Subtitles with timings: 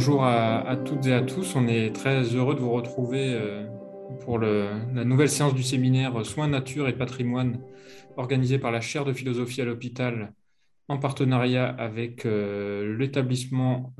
[0.00, 1.54] Euh, bonjour à, toutes et à tous.
[1.56, 3.66] On est très heureux de vous retrouver euh,
[4.24, 7.60] pour la nouvelle séance du séminaire Soins, Nature et Patrimoine
[8.16, 10.32] organisé par la chaire de philosophie à l'hôpital
[10.88, 13.94] en partenariat avec euh, l'établissement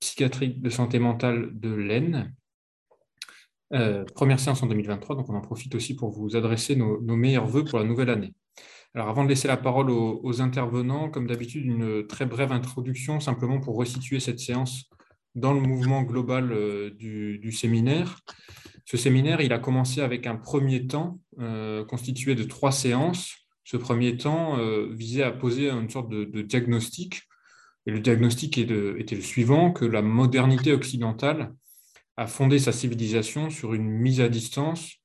[0.00, 2.34] psychiatrique de santé mentale de l'Aisne.
[4.14, 7.64] première séance en 2023, donc on en profite aussi pour vous adresser nos, meilleurs voeux
[7.64, 8.34] pour la nouvelle année.
[8.94, 13.60] Alors avant de laisser la parole aux, intervenants, comme d'habitude, une très brève introduction simplement
[13.60, 14.90] pour resituer cette séance
[15.34, 18.20] dans le mouvement global euh, du, séminaire.
[18.84, 23.34] Ce séminaire, il a commencé avec un premier temps euh, constitué de trois séances.
[23.64, 27.22] Ce premier temps euh, visait à poser une sorte de, diagnostic.
[27.86, 31.52] Et le diagnostic était le suivant, que la modernité occidentale
[32.16, 34.98] a fondé sa civilisation sur une mise à distance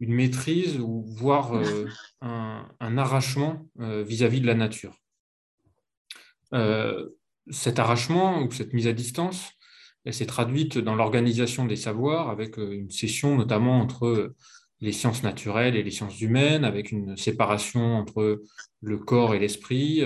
[0.00, 1.52] une maîtrise ou voire
[2.22, 4.96] un, arrachement vis-à-vis de la nature.
[7.50, 9.52] Cet arrachement ou cette mise à distance,
[10.04, 14.34] elle s'est traduite dans l'organisation des savoirs avec une session notamment entre
[14.80, 18.42] les sciences naturelles et les sciences humaines, avec une séparation entre
[18.80, 20.02] le corps et l'esprit,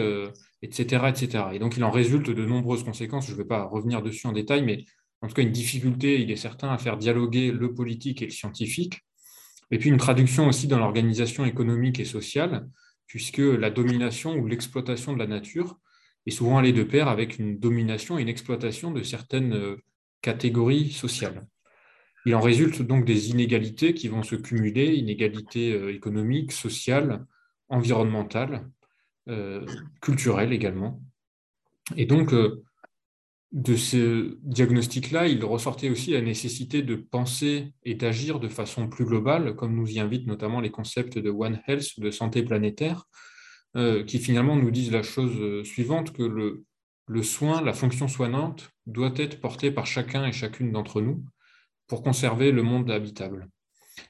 [0.63, 1.45] etc., etc.
[1.53, 4.33] Et donc il en résulte de nombreuses conséquences, je ne vais pas revenir dessus en
[4.33, 4.85] détail, mais
[5.21, 8.31] en tout cas une difficulté, il est certain, à faire dialoguer le politique et le
[8.31, 9.01] scientifique,
[9.71, 12.69] et puis une traduction aussi dans l'organisation économique et sociale,
[13.07, 15.79] puisque la domination ou l'exploitation de la nature
[16.27, 19.77] est souvent allée de pair avec une domination et une exploitation de certaines euh,
[20.23, 21.47] catégories sociales.
[22.27, 27.25] Il en résulte donc des inégalités qui vont se cumuler, inégalités euh, économiques, sociales,
[27.69, 28.69] environnementales,
[29.29, 29.67] euh,
[30.01, 31.03] culturelles également.
[31.97, 32.33] Et donc,
[33.55, 39.05] de ce diagnostic-là, il ressortait aussi la nécessité de penser et d'agir de façon plus
[39.05, 43.07] globale, comme nous y invitent notamment les concepts de One Health, de santé planétaire,
[43.77, 48.71] euh, qui finalement nous disent la chose euh, suivante, que le, soin, la fonction soignante,
[48.87, 51.25] doit être portée par chacun et chacune d'entre nous
[51.89, 53.49] pour conserver le monde habitable.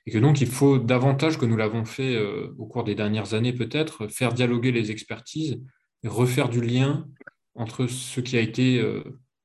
[0.06, 3.32] Et que donc il faut davantage que nous l'avons fait euh, au cours des dernières
[3.32, 5.58] années peut-être, faire dialoguer les expertises,
[6.02, 7.06] et refaire du lien
[7.54, 8.84] entre ce qui a été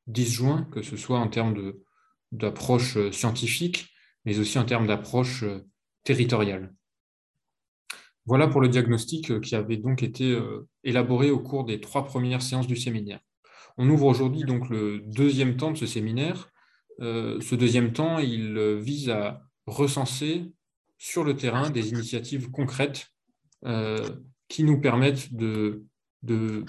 [0.08, 1.72] disjoint, que ce soit en termes
[2.34, 3.88] d'approche scientifique,
[4.26, 5.46] mais aussi en termes d'approche
[6.04, 6.74] territoriale.
[8.30, 10.38] Voilà pour le diagnostic euh, qui avait donc été
[10.84, 13.20] élaboré au cours des trois premières séances du séminaire.
[13.78, 16.50] On ouvre aujourd'hui donc le deuxième temps de ce séminaire.
[17.00, 20.52] ce deuxième temps, il vise à recenser
[20.98, 23.08] sur le terrain des initiatives concrètes
[24.50, 25.86] qui nous permettent de,
[26.24, 26.66] de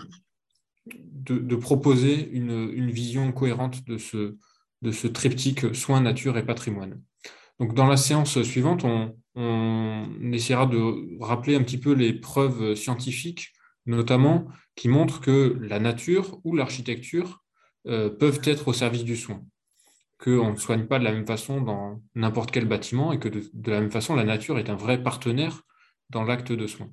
[0.86, 4.36] de, proposer une, vision cohérente de ce,
[4.82, 7.00] de ce triptyque soins, nature et patrimoine.
[7.58, 13.52] Donc, dans la séance suivante, on, essaiera de rappeler un petit peu les preuves scientifiques,
[13.86, 17.42] notamment qui montrent que la nature ou l'architecture
[17.86, 19.42] euh, peuvent être au service du soin,
[20.18, 23.70] qu'on ne soigne pas de la même façon dans n'importe quel bâtiment et que de
[23.70, 25.62] la même façon, la nature est un vrai partenaire
[26.10, 26.90] dans l'acte de soin.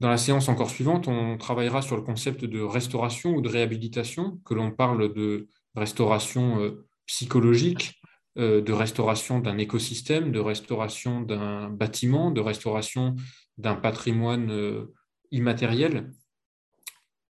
[0.00, 4.40] Dans la séance encore suivante, on travaillera sur le concept de restauration ou de réhabilitation,
[4.44, 8.01] que l'on parle de restauration euh, psychologique,
[8.36, 13.14] de restauration d'un écosystème, de restauration d'un bâtiment, de restauration
[13.58, 14.92] d'un patrimoine euh,
[15.30, 16.12] immatériel.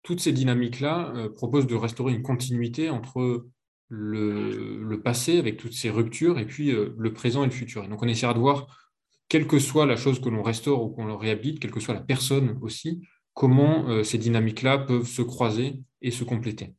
[0.02, 3.46] Toutes ces dynamiques-là proposent de restaurer une continuité entre
[3.88, 7.84] le, passé, avec toutes ces ruptures, et puis le présent et le futur.
[7.84, 8.66] Et donc on essaiera de voir
[9.30, 12.00] quelle que soit la chose que l'on restaure ou qu'on réhabilite, quelle que soit la
[12.00, 13.00] personne aussi,
[13.32, 16.74] comment euh, ces dynamiques-là peuvent se croiser et se compléter.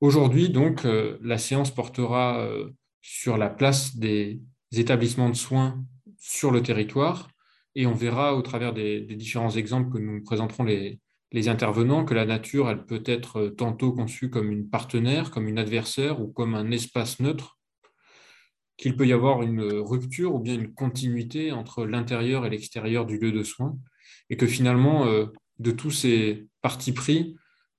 [0.00, 2.70] Aujourd'hui, donc, euh, la séance portera euh,
[3.08, 4.40] sur la place des
[4.72, 5.84] établissements de soins
[6.18, 7.28] sur le territoire
[7.76, 10.98] et on verra au travers des, différents exemples que nous présenterons les,
[11.30, 15.58] les, intervenants que la nature, elle peut être tantôt conçue comme une partenaire, comme une
[15.58, 17.58] adversaire ou comme un espace neutre
[18.76, 23.18] qu'il peut y avoir une rupture ou bien une continuité entre l'intérieur et l'extérieur du
[23.18, 23.78] lieu de soins,
[24.30, 25.26] et que finalement, euh,
[25.58, 27.36] de tous ces partis pris,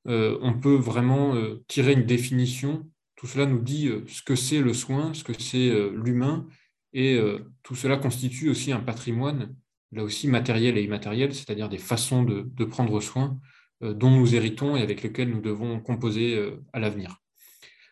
[0.07, 2.89] euh, on peut vraiment euh, tirer une définition.
[3.17, 6.47] Tout cela nous dit ce que c'est le soin, ce que c'est l'humain,
[6.93, 7.19] et
[7.63, 9.55] tout cela constitue aussi un patrimoine,
[9.91, 13.39] là aussi matériel et immatériel, c'est-à-dire des façons de, prendre soin
[13.81, 16.39] dont nous héritons et avec lesquelles nous devons composer
[16.73, 17.17] à l'avenir.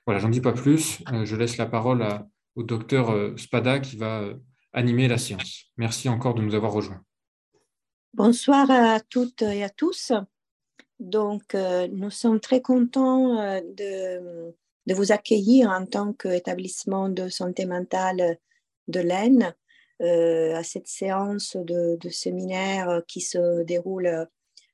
[0.06, 1.04] Voilà, j'en dis pas plus.
[1.24, 2.06] Je laisse la parole
[2.56, 4.36] au docteur euh, Spada qui va euh,
[4.74, 5.66] animer la séance.
[5.78, 7.02] Merci encore de nous avoir rejoints.
[8.14, 10.14] Bonsoir à toutes et à tous.
[11.00, 14.54] Donc, euh, nous sommes très contents de,
[14.88, 18.38] de, vous accueillir en tant qu'établissement de santé mentale
[18.88, 19.56] de l'Aisne
[20.02, 24.28] à cette séance de, séminaire qui se déroule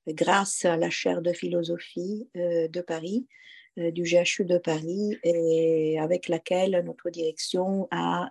[0.07, 3.27] grâce à la chaire de philosophie de Paris
[3.77, 8.29] du GHU de Paris et avec laquelle notre direction a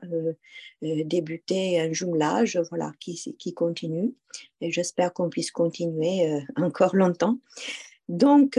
[0.83, 4.15] débuté un jumelage voilà, qui, qui continue.
[4.61, 7.39] Et j'espère qu'on puisse continuer encore longtemps.
[8.11, 8.59] Donc,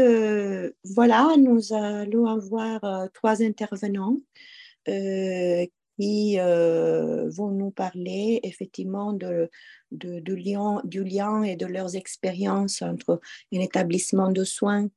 [0.85, 4.15] voilà, nous allons avoir trois intervenants
[4.85, 13.19] qui vont nous parler effectivement du lien et de leurs expériences entre
[13.53, 14.87] un établissement de soins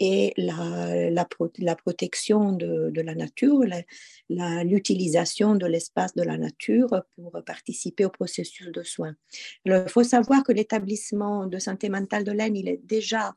[0.00, 3.62] et la, la, protection de, la nature,
[4.28, 9.14] l'utilisation de l'espace de la nature pour participer au processus de soins.
[9.64, 13.34] il faut savoir que l'établissement de santé mentale de l'Aisne, il est déjà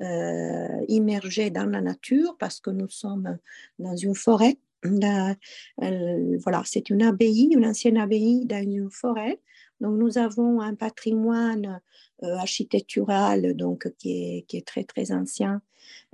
[0.00, 3.38] euh, immergé dans la nature parce que nous sommes
[3.78, 4.58] dans une forêt.
[4.82, 9.38] voilà, c'est une abbaye, une ancienne abbaye dans une forêt
[9.80, 11.80] donc, nous avons un patrimoine
[12.22, 15.62] euh, architectural donc, qui, est, très, très ancien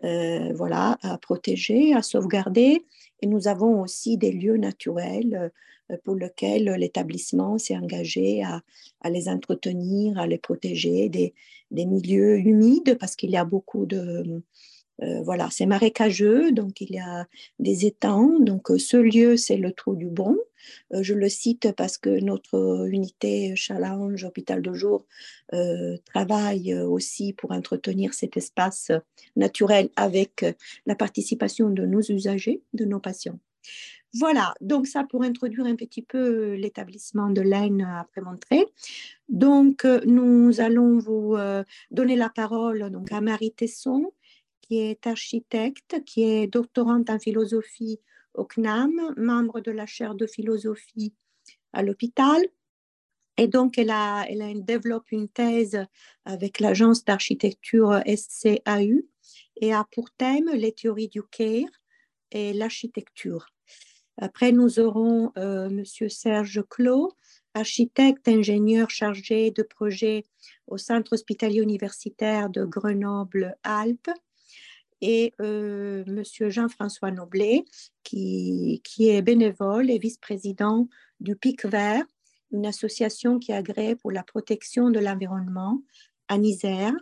[0.04, 2.86] euh, voilà, à protéger, à sauvegarder.
[3.22, 5.50] Et nous avons aussi des lieux naturels
[5.90, 8.62] euh, pour lesquels l'établissement s'est engagé à,
[9.10, 14.42] les entretenir, à les protéger, des milieux humides, parce qu'il y a beaucoup de,
[15.02, 17.26] euh, voilà, c'est marécageux, donc il y a
[17.58, 18.38] des étangs.
[18.40, 20.36] Donc euh, ce lieu, c'est le Trou du Bon.
[20.94, 25.06] Euh, je le cite parce que notre unité Challenge Hôpital de jour
[26.06, 28.90] travaille aussi pour entretenir cet espace
[29.36, 30.44] naturel avec
[30.86, 33.38] la participation de nos usagers, de nos patients.
[34.18, 38.64] Voilà, donc ça pour introduire un petit peu l'établissement de l'Aisne après Montré.
[39.28, 41.36] Donc, nous allons vous
[41.92, 44.10] donner la parole donc, à Marie Tesson,
[44.66, 48.00] qui est architecte, qui est doctorante en philosophie
[48.34, 51.14] au CNAM, membre de la chaire de philosophie
[51.72, 52.42] à l'hôpital.
[53.38, 55.84] Et donc, elle, a, elle développe une thèse
[56.24, 59.06] avec l'agence d'architecture SCAU
[59.60, 61.68] et a pour thème les théories du care
[62.30, 63.46] et l'architecture.
[64.18, 65.84] Après, nous aurons euh, M.
[66.08, 67.12] Serge Clos,
[67.52, 70.24] architecte, ingénieur chargé de projet
[70.66, 74.10] au Centre hospitalier universitaire de Grenoble-Alpes
[75.00, 77.64] et euh, Monsieur Jean-François Noblet,
[78.02, 80.88] qui, qui, est bénévole et vice-président
[81.20, 82.04] du PIC Vert,
[82.52, 85.82] une association qui agrée pour la protection de l'environnement
[86.28, 86.94] à Isère.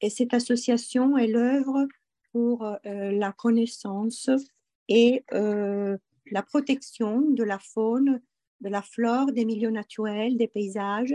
[0.00, 1.86] Et cette association, elle œuvre
[2.32, 4.30] pour euh, la connaissance
[4.88, 5.96] et euh,
[6.30, 8.20] la protection de la faune,
[8.60, 11.14] de la flore, des milieux naturels, des paysages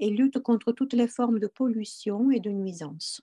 [0.00, 3.20] et lutte contre toutes les formes de pollution et de nuisance.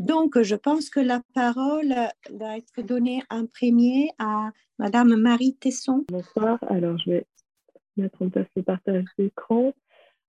[0.00, 1.94] Donc, je pense que la parole
[2.32, 6.06] va être donnée en premier à Madame Marie Tesson.
[6.08, 6.58] Bonsoir.
[6.70, 7.26] Alors, je vais
[7.98, 9.74] mettre en place le partage d'écran.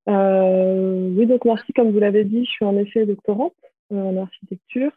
[0.09, 3.55] Euh, oui, donc merci, comme vous l'avez dit, je suis en effet doctorante
[3.93, 4.91] euh, en architecture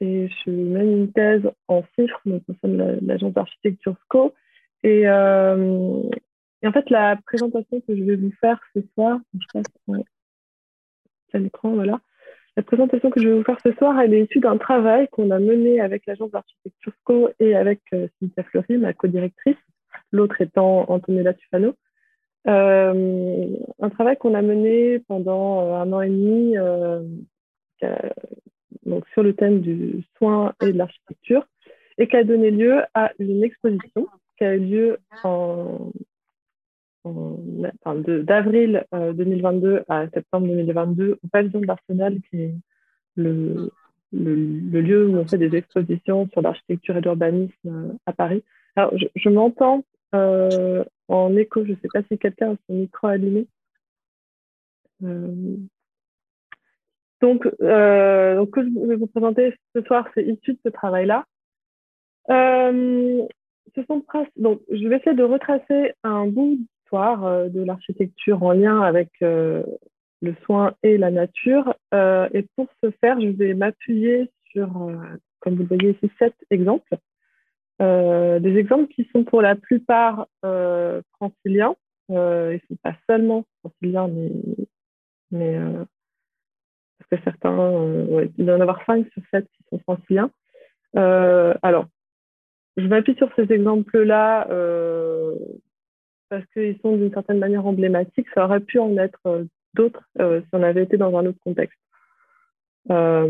[0.00, 4.34] et je mène une thèse en chiffres, donc au sein l'agence d'architecture SCO.
[4.82, 6.02] Et, euh,
[6.62, 9.66] et, en fait, la présentation que je vais vous faire ce soir, je passe
[11.32, 12.00] à l'écran, voilà.
[12.60, 15.30] La présentation que je vais vous faire ce soir, elle est issue d'un travail qu'on
[15.30, 19.56] a mené avec l'agence d'architecture SCO et avec euh, Cynthia Fleury, ma co-directrice,
[20.12, 21.72] l'autre étant Antonella Tufano.
[22.48, 23.46] Euh,
[23.78, 26.54] un travail qu'on a mené pendant euh, un an et demi
[28.84, 31.46] donc sur le thème du soin et de l'architecture
[31.96, 35.92] et qui a donné lieu à une exposition qui a eu lieu en
[37.04, 42.54] d'avril 2022 euh, à septembre 2022 au pavillon de l'Arsenal, qui est
[43.16, 43.70] le,
[44.12, 48.44] lieu où on fait des expositions sur l'architecture et l'urbanisme euh, à Paris.
[48.76, 53.08] Alors, je, m'entends euh, en écho, je ne sais pas si quelqu'un a son micro
[53.08, 53.46] allumé.
[55.00, 61.24] donc, ce que je vais vous présenter ce soir, c'est issu de ce travail-là.
[62.28, 63.30] donc,
[64.70, 66.58] je vais essayer de retracer un bout
[66.92, 69.62] euh, de l'architecture en lien avec euh,
[70.22, 71.74] le soin et la nature.
[71.94, 74.90] Euh, et pour ce faire, je vais m'appuyer sur,
[75.40, 76.96] comme vous voyez ici, sept exemples.
[77.78, 81.76] des exemples qui sont pour la plupart franciliens.
[82.08, 84.10] ils ne sont pas seulement franciliens,
[85.30, 85.56] mais,
[86.98, 87.84] parce que certains,
[88.36, 90.30] il doit y en avoir cinq sur sept qui sont franciliens.
[90.94, 91.86] alors,
[92.76, 94.48] je m'appuie sur ces exemples-là
[96.30, 98.28] parce qu'ils sont d'une certaine manière emblématiques.
[98.34, 99.44] Ça aurait pu en être euh,
[99.74, 101.78] d'autres euh, si on avait été dans un autre contexte.
[102.90, 103.26] Euh,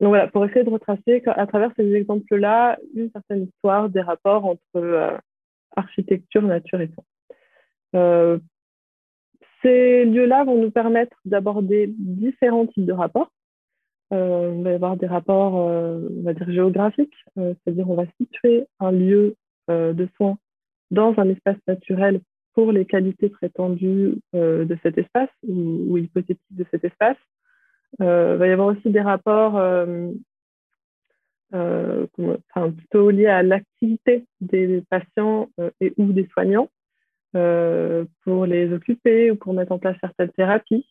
[0.00, 4.44] donc voilà, pour essayer de retracer à travers ces exemples-là une certaine histoire des rapports
[4.44, 5.18] entre
[5.76, 6.90] architecture, nature et
[7.92, 8.40] soins.
[9.62, 13.30] ces lieux-là vont nous permettre d'aborder différents types de rapports.
[14.10, 18.90] il va y avoir des rapports, on va dire, géographiques, c'est-à-dire on va situer un
[18.90, 19.36] lieu
[19.68, 20.36] de soins
[20.94, 22.20] dans un espace naturel
[22.54, 27.16] pour les qualités prétendues de cet espace ou, hypothétiques de cet espace.
[27.98, 29.60] il va y avoir aussi des rapports
[32.76, 36.68] plutôt liés à l'activité des patients et ou des soignants
[37.32, 40.86] pour les occuper ou pour mettre en place certaines thérapies.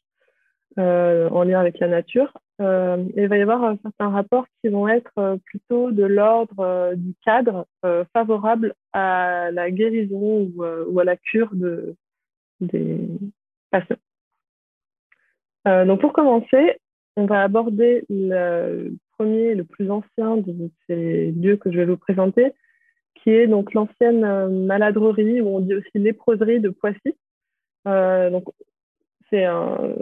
[0.80, 2.34] Euh, en lien avec la nature.
[2.62, 7.16] Euh, il va y avoir certains rapports qui vont être euh, plutôt de l'ordre du
[7.26, 7.66] cadre
[8.14, 11.96] favorable à la guérison ou, à la cure de,
[12.62, 13.08] des
[13.72, 13.98] patients.
[15.66, 16.78] donc pour commencer,
[17.16, 21.98] on va aborder le premier, le plus ancien de ces lieux que je vais vous
[21.98, 22.54] présenter,
[23.16, 27.16] qui est donc l'ancienne maladrerie, ou on dit aussi léproserie de Poissy.
[27.86, 28.46] donc
[29.30, 29.96] c'est un,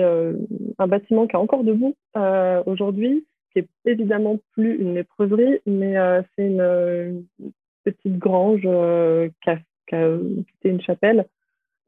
[0.00, 0.34] euh,
[0.78, 5.96] un bâtiment qui est encore debout euh, aujourd'hui, qui est évidemment plus une léproserie, mais
[5.98, 7.24] euh, c'est une,
[7.84, 10.18] petite grange qui a,
[10.64, 11.26] une chapelle,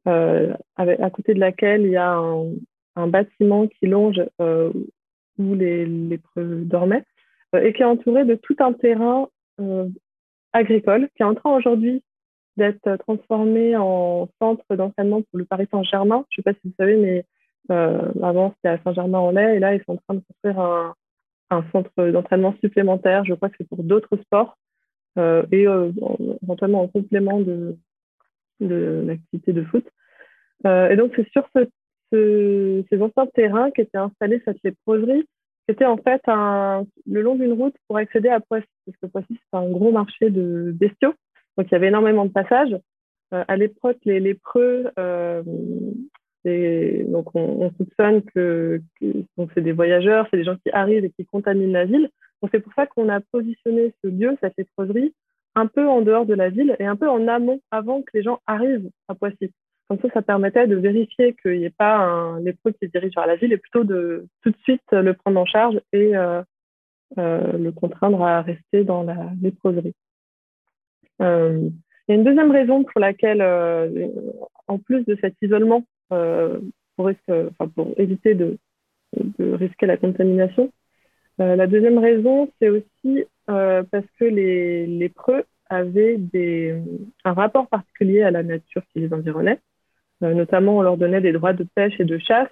[0.07, 2.19] à côté de laquelle il y a
[2.97, 7.05] un, bâtiment qui longe où les lépreux dormaient,
[7.57, 9.29] et qui est entouré de tout un terrain
[10.53, 12.03] agricole qui est en train aujourd'hui
[12.57, 16.25] d'être transformé en centre d'entraînement pour le Paris Saint-Germain.
[16.31, 17.25] Je ne sais pas si vous savez, mais
[17.71, 20.95] euh, avant, c'était à Saint-Germain-en-Laye et là, ils sont en train de construire un,
[21.71, 23.25] centre d'entraînement supplémentaire.
[23.25, 24.59] Je crois que c'est pour d'autres sports
[25.19, 25.93] euh, et euh,
[26.43, 27.77] éventuellement en complément de,
[28.61, 29.87] l'activité de foot.
[30.65, 35.23] et donc, c'est sur ce, ces anciens terrains qu'était installée cette léproserie,
[35.67, 39.39] qui était en fait le long d'une route pour accéder à Poissy, parce que Poissy,
[39.39, 41.15] c'est un gros marché de bestiaux.
[41.57, 42.77] Donc, il y avait énormément de passages.
[43.31, 44.91] à l'époque, les lépreux
[46.45, 48.81] donc on, soupçonne que,
[49.55, 52.11] c'est des voyageurs, c'est des gens qui arrivent et qui contaminent la ville.
[52.53, 55.15] C'est pour ça qu'on a positionné ce lieu, cette léproserie,
[55.55, 58.23] un peu en dehors de la ville et un peu en amont, avant que les
[58.23, 59.51] gens arrivent à Poissy.
[59.89, 63.15] Comme ça, ça permettait de vérifier qu'il n'y ait pas un lépreux qui se dirige
[63.15, 66.43] vers la ville et plutôt de tout de suite le prendre en charge et euh,
[67.19, 69.95] euh, le contraindre à rester dans la léproserie.
[71.23, 71.69] Euh,
[72.09, 73.43] il y a une deuxième raison pour laquelle,
[74.67, 76.61] en plus de cet isolement euh,
[76.97, 77.11] pour,
[77.97, 78.57] éviter de,
[79.39, 80.73] risquer la contamination.
[81.41, 86.21] Euh, la deuxième raison, c'est aussi euh, parce que les, les preux avaient
[87.25, 89.59] un rapport particulier à la nature qui les environnait.
[90.21, 92.51] notamment, on leur donnait des droits de pêche et de chasse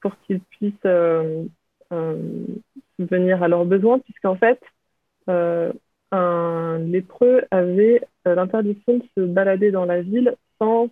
[0.00, 0.74] pour qu'ils puissent
[2.98, 4.60] venir à leurs besoins, puisqu'en fait,
[5.26, 10.36] un lépreux avait l'interdiction de se balader dans la ville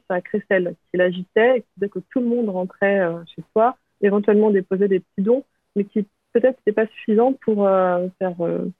[0.09, 3.76] sa crécelle qui l'agitait et qui faisait que tout le monde rentrait euh, chez soi,
[4.00, 5.45] éventuellement déposer des petits dons,
[5.76, 8.71] mais qui peut-être n'était pas suffisant pour euh, faire euh,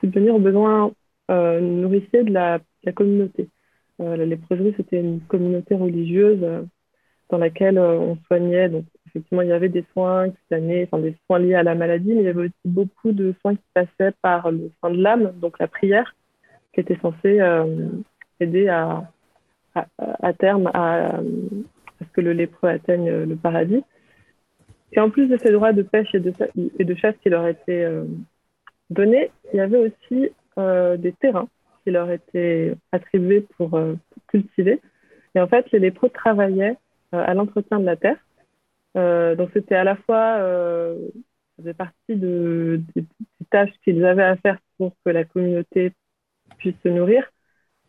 [0.00, 0.92] subvenir aux besoins
[1.28, 2.60] nourriciers de la,
[2.94, 3.48] communauté.
[3.98, 6.44] la léproserie, c'était une communauté religieuse
[7.30, 8.68] dans laquelle on soignait.
[8.68, 12.12] Donc, effectivement, il y avait des soins cutanés, enfin des soins liés à la maladie,
[12.12, 15.32] mais il y avait aussi beaucoup de soins qui passaient par le soin de l'âme,
[15.40, 16.14] donc la prière,
[16.74, 17.40] qui était censée
[18.38, 19.10] aider à,
[19.74, 21.20] à, terme à,
[22.00, 23.82] ce que le lépreux atteigne le paradis.
[24.92, 28.04] Et en plus de ces droits de pêche et de, chasse qui leur étaient euh,
[28.90, 31.48] donnés, il y avait aussi euh, des terrains
[31.82, 33.94] qui leur étaient attribués pour, euh,
[34.28, 34.80] cultiver.
[35.34, 36.76] Et en fait, les lépreux travaillaient
[37.12, 38.16] à l'entretien de la terre.
[39.36, 40.94] donc c'était à la fois, ça
[41.58, 43.04] faisait partie de, des
[43.50, 45.92] tâches qu'ils avaient à faire pour que la communauté
[46.58, 47.28] puisse se nourrir, euh,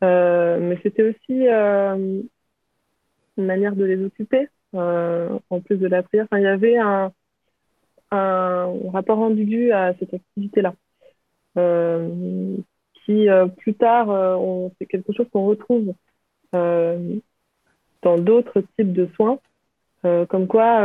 [0.04, 2.22] mais c'était aussi euh,
[3.38, 6.28] une manière de les occuper, euh, en plus de la prière.
[6.34, 7.12] Il y avait un,
[8.12, 10.76] rapport ambigu à cette activité-là,
[12.94, 14.40] qui plus tard,
[14.78, 15.94] c'est quelque chose qu'on retrouve
[16.52, 19.40] dans d'autres types de soins,
[20.04, 20.82] comme quoi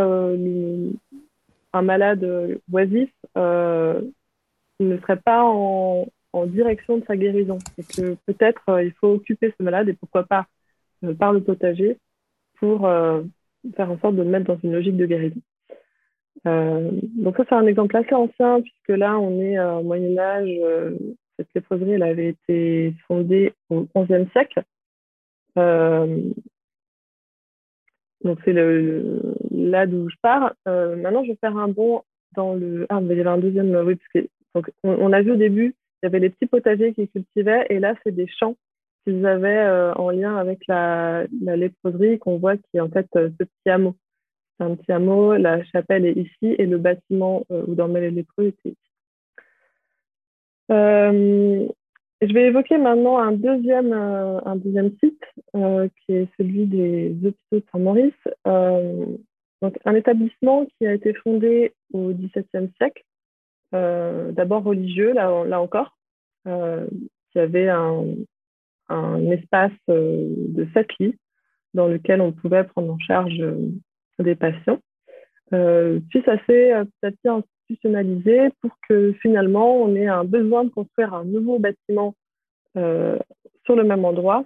[1.75, 7.59] un malade oisif ne serait pas en, en direction de sa guérison.
[7.79, 10.47] Et que peut-être euh, il faut occuper ce malade et pourquoi pas
[11.05, 11.99] euh, par le potager
[12.59, 13.23] pour euh,
[13.77, 15.41] faire en sorte de le mettre dans une logique de guérison.
[16.45, 20.51] donc ça, c'est un exemple assez ancien puisque là, on est au Moyen Âge.
[21.37, 24.63] cette léproserie, elle avait été fondée au XIe siècle.
[28.25, 30.55] donc c'est là d'où je pars.
[30.67, 32.03] maintenant, je vais faire un bond
[32.35, 32.87] dans le...
[32.89, 33.75] Ah, il y avait un deuxième...
[33.85, 36.93] Oui, parce que donc, on a vu au début il y avait des petits potagers
[36.95, 38.57] qu'ils cultivaient et là, c'est des champs
[39.05, 43.09] qu'ils avaient euh, en lien avec la, la léproserie qu'on voit qui est en fait
[43.17, 43.97] euh, ce petit hameau.
[44.59, 45.37] c'est un petit hameau.
[45.37, 48.77] La chapelle est ici et le bâtiment où dormaient les lépreux était ici.
[52.21, 57.65] je vais évoquer maintenant un deuxième, un deuxième site qui est celui des hôpitaux de
[57.73, 58.29] Saint-Maurice.
[58.45, 63.05] donc, un établissement qui a été fondé au XVIIe siècle,
[63.73, 65.97] d'abord religieux, là, encore,
[66.45, 68.05] qui avait un,
[69.31, 71.19] espace de sept lits
[71.75, 73.71] dans lequel on pouvait prendre en charge euh,
[74.19, 74.81] des patients.
[75.53, 80.25] Euh, puis ça s'est euh, petit à petit institutionnalisé pour que finalement on ait un
[80.25, 82.15] besoin de construire un nouveau bâtiment
[82.75, 84.45] sur le même endroit.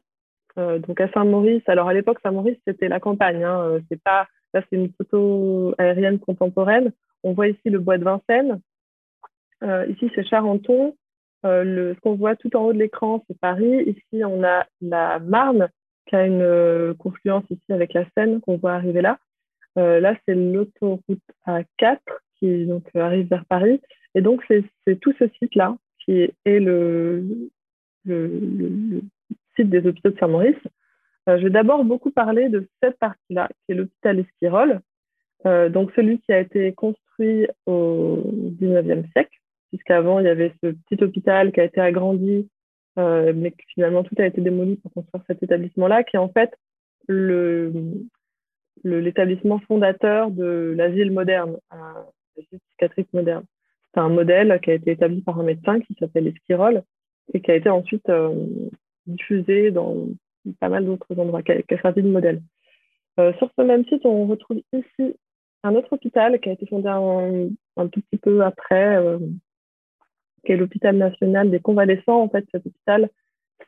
[0.57, 4.77] donc à Saint-Maurice, alors à l'époque Saint-Maurice c'était la campagne, hein, c'est pas là c'est
[4.77, 6.93] une photo aérienne contemporaine.
[7.25, 8.61] On voit ici le bois de Vincennes.
[9.89, 10.95] Ici c'est Charenton.
[11.45, 13.83] le, ce qu'on voit tout en haut de l'écran c'est Paris.
[13.87, 15.69] Ici on a la Marne
[16.07, 19.19] qui a une euh, confluence ici avec la Seine qu'on voit arriver là.
[19.79, 21.03] Euh, là, c'est l'autoroute
[21.47, 21.99] A4
[22.39, 23.81] qui donc, arrive vers Paris.
[24.15, 27.25] Et donc, c'est tout ce site-là qui est le,
[28.05, 30.57] site des hôpitaux de Saint-Maurice.
[31.29, 34.81] Euh, je vais d'abord beaucoup parler de cette partie-là, qui est l'hôpital Esquirol.
[35.45, 38.23] donc, celui qui a été construit au
[38.61, 39.39] 19e siècle,
[39.73, 42.47] puisqu'avant, il y avait ce petit hôpital qui a été agrandi
[42.99, 46.29] euh, mais que finalement tout a été démoli pour construire cet établissement-là, qui est en
[46.29, 46.53] fait
[48.85, 51.57] l'établissement fondateur de l'asile moderne,
[52.37, 53.45] l'asile psychiatrique moderne.
[53.95, 56.83] C'est un modèle qui a été établi par un médecin qui s'appelle Esquirol
[57.33, 58.47] et qui a été ensuite euh,
[59.07, 60.09] diffusé dans
[60.61, 62.43] pas mal d'autres endroits, qui a, servi de modèle?
[63.21, 65.17] Euh, sur ce même site, on retrouve ici
[65.63, 68.97] un autre hôpital qui a été fondé un tout petit peu après,
[70.45, 72.21] qui est l'hôpital national des convalescents.
[72.23, 73.09] En fait, cet hôpital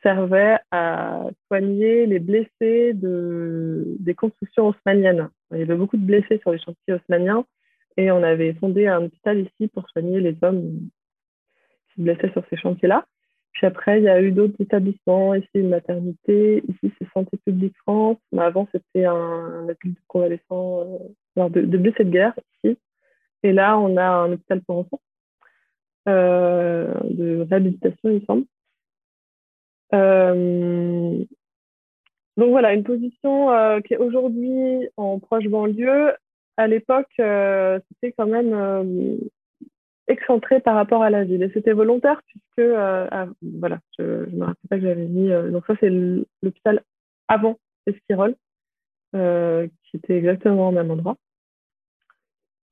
[0.03, 5.29] servait à soigner les blessés de, des constructions haussmanniennes.
[5.51, 7.45] Il y avait beaucoup de blessés sur les chantiers haussmanniens
[7.97, 10.89] et on avait fondé un hôpital ici pour soigner les hommes
[11.87, 13.05] qui se blessaient sur ces chantiers-là.
[13.53, 17.75] Puis après, il y a eu d'autres établissements, ici une maternité, ici c'est Santé publique
[17.77, 19.75] France, mais avant c'était un, un de
[20.07, 20.81] convalescents,
[21.37, 22.77] euh, de, de, blessés de guerre ici.
[23.43, 24.99] Et là, on a un hôpital pour enfants
[26.07, 28.45] euh, de réhabilitation, il me semble.
[29.93, 31.25] Euh,
[32.37, 36.13] donc voilà, une position euh, qui est aujourd'hui en proche banlieue.
[36.57, 39.19] À l'époque, c'était quand même
[40.07, 41.43] excentré par rapport à la ville.
[41.43, 45.29] Et c'était volontaire puisque, voilà, je ne me rappelle pas que j'avais mis.
[45.51, 45.89] donc ça, c'est
[46.41, 46.81] l'hôpital
[47.27, 48.35] avant Esquirol,
[49.11, 51.17] qui était exactement au même endroit.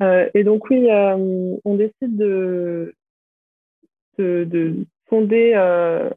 [0.02, 2.96] et donc oui, on décide de,
[4.18, 6.10] de, fonder euh,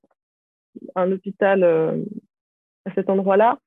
[0.94, 2.02] un hôpital euh,
[2.84, 3.58] à cet endroit-là,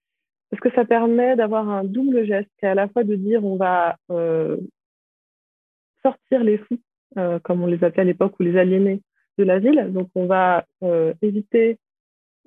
[0.50, 3.46] parce que ça permet d'avoir un double geste, qui est à la fois de dire
[3.46, 4.58] on va euh,
[6.04, 6.80] sortir les fous,
[7.44, 9.02] comme on les appelait à l'époque, ou les aliénés
[9.38, 9.92] de la ville.
[9.92, 10.66] Donc on va
[11.22, 11.78] éviter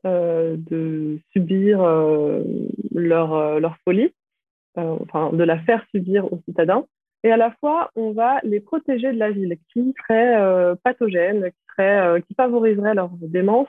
[0.05, 1.83] de subir
[2.93, 4.13] leur, leur folie,
[4.77, 6.87] enfin de la faire subir aux citadins.
[7.25, 12.21] Et à la fois, on va les protéger de la ville qui serait pathogène, euh,
[12.21, 13.69] qui favoriserait leur démence.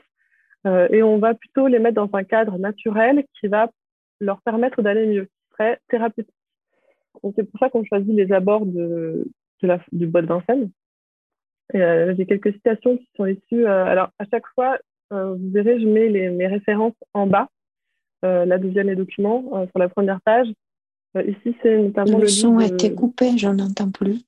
[0.65, 3.69] Euh, et on va plutôt les mettre dans un cadre naturel qui va
[4.19, 6.33] leur permettre d'aller mieux, qui serait thérapeutique.
[7.35, 9.25] c'est pour ça qu'on choisit les abords de,
[9.61, 10.71] la, du bois de Vincennes.
[11.75, 13.65] Euh, j'ai quelques citations qui sont issues.
[13.65, 14.77] alors, à chaque fois,
[15.11, 17.49] vous verrez, je mets les, mes références en bas.
[18.23, 20.47] la deuxième est document sur la première page.
[21.15, 24.23] ici, c'est notamment le, le son a été coupé, j'en entends plus.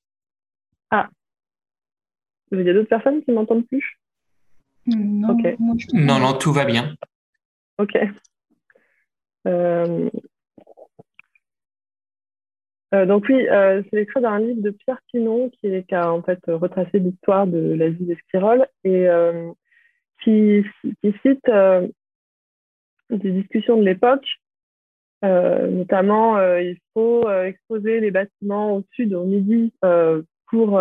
[0.90, 1.08] Ah,
[2.52, 3.98] il y a d'autres personnes qui m'entendent plus?
[4.86, 5.36] Non,
[5.92, 6.94] non, non, tout va bien.
[7.78, 7.98] Ok.
[9.46, 10.10] Euh,
[12.94, 16.40] euh, donc oui, euh, c'est l'extrait d'un livre de Pierre Pinon qui, a en fait
[16.46, 19.06] retracé l'histoire de la vie d'Esquirol et
[20.22, 20.64] qui,
[21.02, 21.50] qui, cite
[23.10, 24.26] des discussions de l'époque.
[25.22, 29.72] notamment, il faut exposer les bâtiments au sud, au midi,
[30.48, 30.80] pour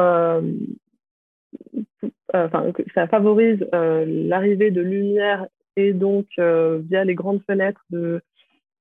[2.35, 7.83] euh, enfin, ça favorise euh, l'arrivée de lumière et donc euh, via les grandes fenêtres
[7.89, 8.21] de,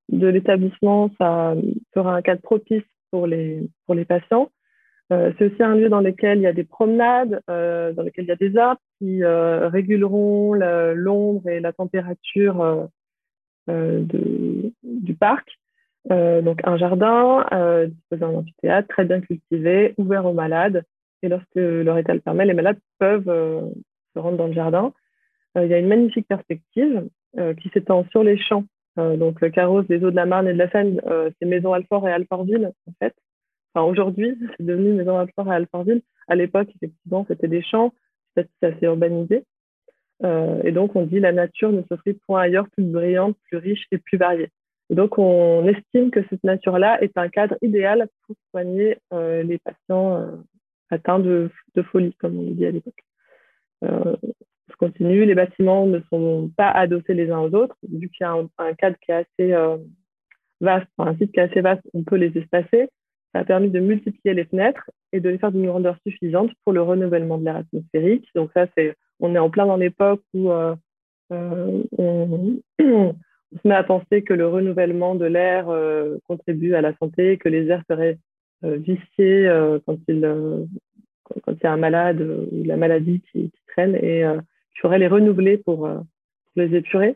[0.09, 1.55] l'établissement, ça
[1.93, 3.69] fera un cadre propice pour les,
[4.07, 4.51] patients.
[5.09, 8.31] c'est aussi un lieu dans lequel il y a des promenades, dans lequel il y
[8.31, 10.53] a des arbres qui réguleront
[10.93, 12.89] l'ombre et la température
[13.67, 15.47] du parc.
[16.09, 17.45] donc un jardin
[17.87, 20.83] disposé en amphithéâtre très bien cultivé, ouvert aux malades
[21.21, 23.61] et lorsque leur état le permet, les malades peuvent euh,
[24.13, 24.93] se rendre dans le jardin.
[25.57, 28.65] Euh, il y a une magnifique perspective euh, qui s'étend sur les champs.
[28.97, 31.01] donc, Carros, les eaux de la Marne et de la Seine,
[31.37, 33.13] c'est Maison Alfort et Alfortville, en fait.
[33.73, 36.01] enfin aujourd'hui, c'est devenu maison à à Alfortville.
[36.27, 37.93] À l'époque, effectivement, c'était des champs,
[38.35, 39.43] c'est assez urbanisé.
[40.23, 43.97] Et donc, on dit la nature ne s'offrit point ailleurs plus brillante, plus riche et
[43.97, 44.49] plus variée.
[44.89, 50.39] Et donc, on estime que cette nature-là est un cadre idéal pour soigner les patients
[50.89, 51.49] atteints de,
[51.91, 53.03] folie, comme on dit à l'époque.
[53.81, 58.27] je continue, les bâtiments ne sont pas adossés les uns aux autres, vu qu'il y
[58.27, 59.77] a un, cadre qui est assez
[60.61, 62.89] vaste, un site qui est assez vaste, on peut les espacer.
[63.33, 66.73] Ça a permis de multiplier les fenêtres et de les faire d'une grandeur suffisante pour
[66.73, 68.27] le renouvellement de l'air atmosphérique.
[68.33, 70.75] Donc ça, c'est, on est en plein dans l'époque où euh,
[71.31, 76.95] euh, on, se met à penser que le renouvellement de l'air euh, contribue à la
[76.97, 78.17] santé, que les airs seraient
[78.63, 79.49] viciés
[79.85, 80.67] quand il,
[81.23, 84.23] quand il y a un malade ou la maladie qui, traîne et
[84.71, 85.89] qu'il faudrait les renouveler pour,
[86.55, 87.15] les épurer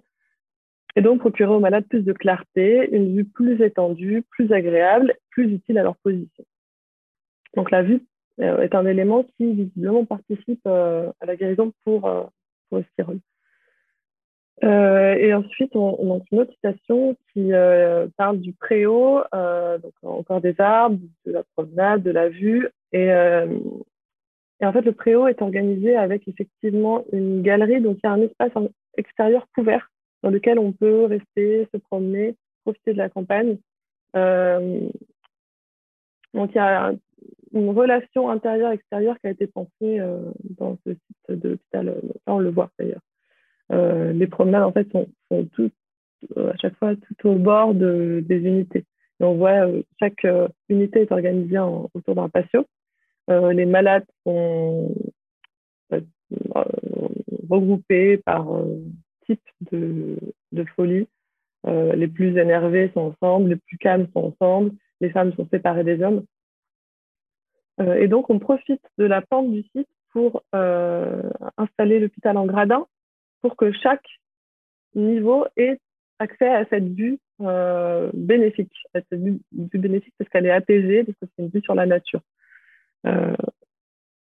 [0.96, 5.54] et donc procurer aux malades plus de clarté, une vue plus étendue, plus agréable, plus
[5.54, 6.44] utile à leur position.
[7.56, 8.02] Donc la vue
[8.40, 12.24] euh, est un élément qui visiblement participe euh, à la guérison pour, euh,
[12.70, 12.86] pour le
[14.62, 17.52] et ensuite, on, a une autre citation qui
[18.18, 22.68] parle du préau, donc encore des arbres, de la promenade, de la vue.
[22.92, 28.14] Et, en fait, le préau est organisé avec effectivement une galerie, donc il y a
[28.14, 28.52] un espace
[28.98, 29.90] extérieur couvert
[30.24, 33.58] dans lequel on peut rester, se promener, profiter de la campagne.
[34.16, 34.82] Euh,
[36.34, 36.94] donc il y a
[37.54, 40.20] une relation intérieure-extérieure qui a été pensée euh,
[40.58, 41.96] dans ce site de l'hôpital.
[42.26, 43.02] Ça, on le voit d'ailleurs.
[43.72, 45.08] Euh, les promenades, en fait, sont,
[45.54, 45.74] toutes,
[46.38, 48.86] à chaque fois tout au bord de, des unités.
[49.20, 49.68] Et on voit
[50.00, 50.26] chaque
[50.70, 52.66] unité est organisée autour d'un patio.
[53.28, 54.94] les malades sont
[57.50, 58.48] regroupés par
[59.72, 60.18] de,
[60.52, 61.08] de folie.
[61.68, 65.84] Euh, les plus énervés sont ensemble, les plus calmes sont ensemble, les femmes sont séparées
[65.84, 66.24] des hommes.
[67.82, 72.46] Euh, et donc, on profite de la pente du site pour euh, installer l'hôpital en
[72.46, 72.88] gradin
[73.42, 74.06] pour que chaque
[74.96, 75.80] niveau ait
[76.20, 77.20] accès à cette vue
[78.14, 81.76] bénéfique, à cette vue, bénéfique parce qu'elle est apaisée, parce que c'est une vue sur
[81.76, 82.22] la nature.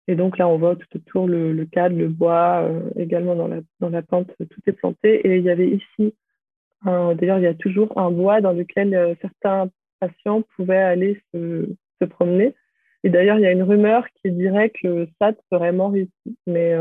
[0.10, 3.60] Et donc là, on voit tout autour le, cadre, le bois, euh, également dans la,
[3.80, 5.28] dans tout est planté.
[5.28, 6.16] Et il y avait ici,
[6.84, 9.70] d'ailleurs, il y a toujours un bois dans lequel euh, certains
[10.00, 11.70] patients pouvaient aller se,
[12.02, 12.56] se promener.
[13.04, 16.38] Et d'ailleurs, il y a une rumeur qui dirait que le SAD serait mort ici.
[16.48, 16.74] Mais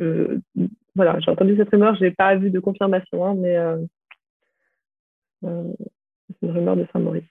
[0.00, 0.38] euh,
[0.94, 3.56] voilà, j'ai entendu cette rumeur, je n'ai pas vu de confirmation, hein, mais
[5.42, 7.24] c'est une rumeur de Saint-Maurice.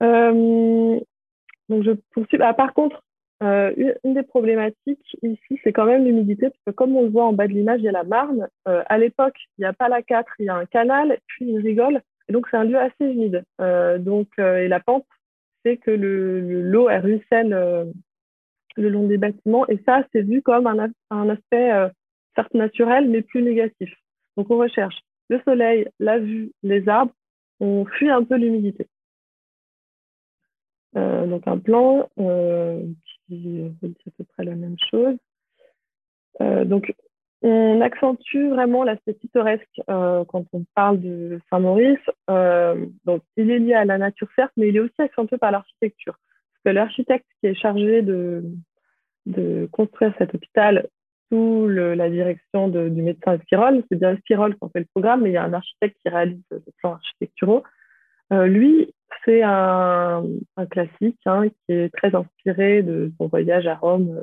[0.00, 2.38] donc je poursuis.
[2.40, 3.02] Ah, par contre,
[3.42, 7.26] euh, une des problématiques ici, c'est quand même l'humidité, parce que comme on le voit
[7.26, 8.48] en bas de l'image, il y a la Marne.
[8.66, 11.46] Euh, à l'époque, il n'y a pas la 4, il y a un canal, puis
[11.46, 12.00] une rigole.
[12.28, 13.44] Et donc, c'est un lieu assez humide.
[13.60, 15.06] Euh, donc, et la pente
[15.64, 17.92] c'est que l'eau, le, ruisselle
[18.76, 19.66] le long des bâtiments.
[19.68, 21.90] Et ça, c'est vu comme un, aspect
[22.34, 23.92] certes naturel, mais plus négatif.
[24.36, 24.96] Donc, on recherche
[25.28, 27.12] le soleil, la vue, les arbres.
[27.60, 28.86] On fuit un peu l'humidité.
[30.94, 32.08] donc, un plan
[33.28, 35.16] qui à peu près la même chose.
[36.40, 36.94] Euh, donc,
[37.42, 41.98] on accentue vraiment l'aspect pittoresque euh, quand on parle de Saint-Maurice.
[42.30, 45.50] Euh, donc, il est lié à la nature, certes, mais il est aussi accentué par
[45.50, 46.18] l'architecture.
[46.70, 48.42] L'architecte qui est chargé de,
[49.72, 50.88] construire cet hôpital
[51.30, 55.34] sous la direction du médecin Espirol, c'est bien Espirol qui fait le programme, mais il
[55.34, 57.64] y a un architecte qui réalise les plans architecturaux.
[58.30, 60.24] lui, c'est un,
[60.70, 64.20] classique hein, qui est très inspiré de son voyage à Rome.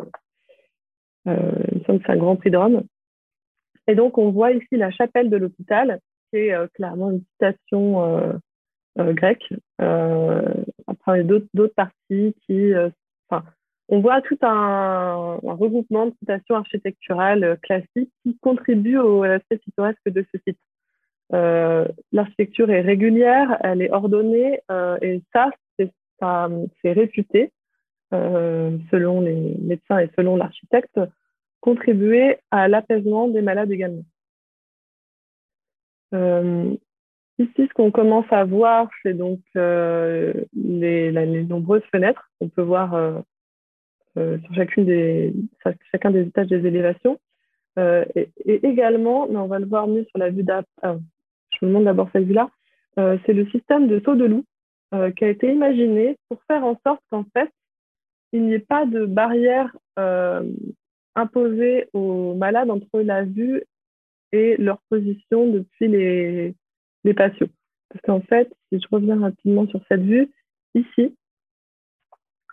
[1.28, 2.84] Euh, il me semble que c'est un grand prix de Rome.
[3.88, 8.34] Et donc, on voit ici la chapelle de l'hôpital, qui est euh, clairement une citation
[8.98, 9.54] euh, grecque.
[11.06, 12.72] Après, d'autres parties qui.
[13.90, 20.26] on voit tout un, regroupement de citations architecturales classiques qui contribuent au l'aspect pittoresque de
[20.32, 20.60] ce site.
[21.34, 27.52] Euh, l'architecture est régulière, elle est ordonnée, euh, et ça, c'est réputé,
[28.14, 31.00] euh, selon les médecins et selon l'architecte,
[31.60, 34.04] contribuer à l'apaisement des malades également.
[37.40, 43.24] Ici, ce qu'on commence à voir, c'est donc les, les, nombreuses fenêtres qu'on peut voir
[44.16, 45.34] sur chacune des,
[45.92, 47.20] chacun des étages des élévations.
[47.78, 50.96] et, également, mais on va le voir mieux sur la vue d'après,
[51.60, 52.50] je me demande d'abord cette vue-là,
[53.00, 54.46] euh, c'est le système de saut de loup
[54.94, 57.50] euh, qui a été imaginé pour faire en sorte qu'en fait,
[58.32, 60.44] il n'y ait pas de barrière euh,
[61.16, 63.64] imposée aux malades entre la vue
[64.32, 66.56] et leur position depuis les,
[67.04, 67.50] les patios.
[67.90, 70.32] Parce qu'en fait, si je reviens rapidement sur cette vue,
[70.74, 71.16] ici,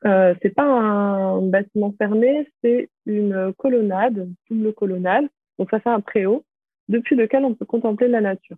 [0.04, 5.26] euh, c'est pas un bâtiment fermé, c'est une colonnade, double colonnade.
[5.58, 6.44] Donc ça fait un préau
[6.88, 8.56] depuis lequel on peut contempler la nature.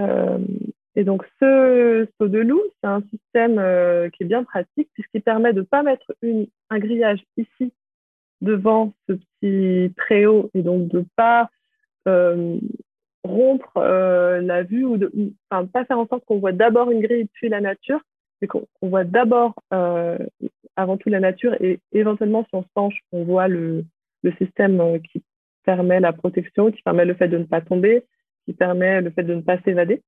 [0.00, 0.38] Euh,
[0.94, 5.22] et donc ce saut de loup, c'est un système euh, qui est bien pratique puisqu'il
[5.22, 6.14] permet de ne pas mettre
[6.70, 7.72] un grillage ici
[8.40, 11.50] devant ce petit préau et donc de ne pas
[13.28, 15.12] euh, rompre la vue ou de,
[15.50, 18.00] enfin, pas faire en sorte qu'on voit d'abord une grille puis la nature,
[18.40, 19.54] mais qu'on voit d'abord
[20.76, 23.84] avant tout la nature et éventuellement si on se penche, on voit le,
[24.38, 25.22] système qui
[25.64, 28.04] permet la protection, qui permet le fait de ne pas tomber,
[28.44, 30.02] qui permet le fait de ne pas s'évader.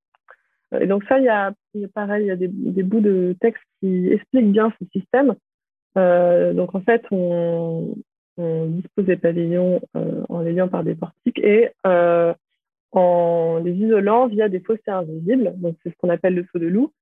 [0.78, 1.52] Et donc ça, il y a,
[1.94, 5.34] pareil, il y a des, bouts de texte qui expliquent bien ce système.
[5.98, 7.94] Euh, donc en fait, on,
[8.38, 12.32] dispose des pavillons euh, en les liant par des portiques et euh,
[12.92, 15.52] en les isolant via des fossés invisibles.
[15.56, 16.92] Donc c'est ce qu'on appelle le saut de loup,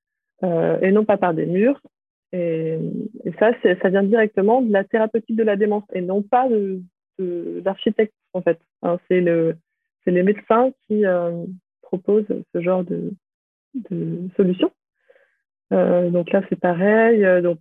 [0.42, 1.80] et non pas par des murs.
[2.32, 2.78] Et,
[3.38, 6.46] ça, ça vient directement de la thérapeutique de la démence et non pas
[7.18, 8.58] d'architecte en fait.
[8.82, 9.56] Hein, c'est le,
[10.10, 11.44] les médecins qui euh,
[11.82, 13.12] proposent ce genre de,
[13.90, 14.70] de solution.
[15.72, 17.24] Euh, donc là, c'est pareil.
[17.24, 17.60] Euh, donc,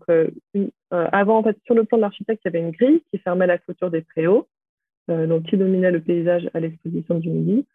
[0.89, 3.47] avant, en fait, sur le plan de l'architecte, il y avait une grille qui fermait
[3.47, 4.47] la clôture des préaux,
[5.07, 7.65] donc qui dominait le paysage à l'exposition du midi.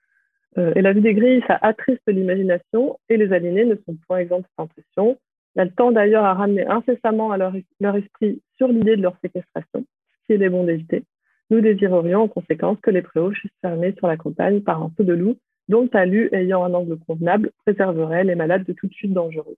[0.56, 4.40] Et la vue des grilles, ça attriste l'imagination et les aliénés ne sont point exempts
[4.40, 5.18] de cette impression.
[5.54, 7.54] Il y a le temps d'ailleurs à ramener incessamment à leur,
[7.96, 9.84] esprit sur l'idée de leur séquestration,
[10.22, 11.04] ce qui est bon d'éviter.
[11.50, 15.04] Nous désirerions en conséquence que les préaux fussent fermés sur la campagne par un feu
[15.04, 15.36] de loup
[15.68, 19.56] dont le talus ayant un angle convenable préserverait les malades de toute chute dangereuse.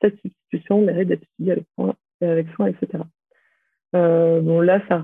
[0.00, 1.94] Cette substitution mérite d'être étudiée avec soin,
[2.54, 3.02] soin etc.
[3.96, 4.98] Euh, bon, là, ça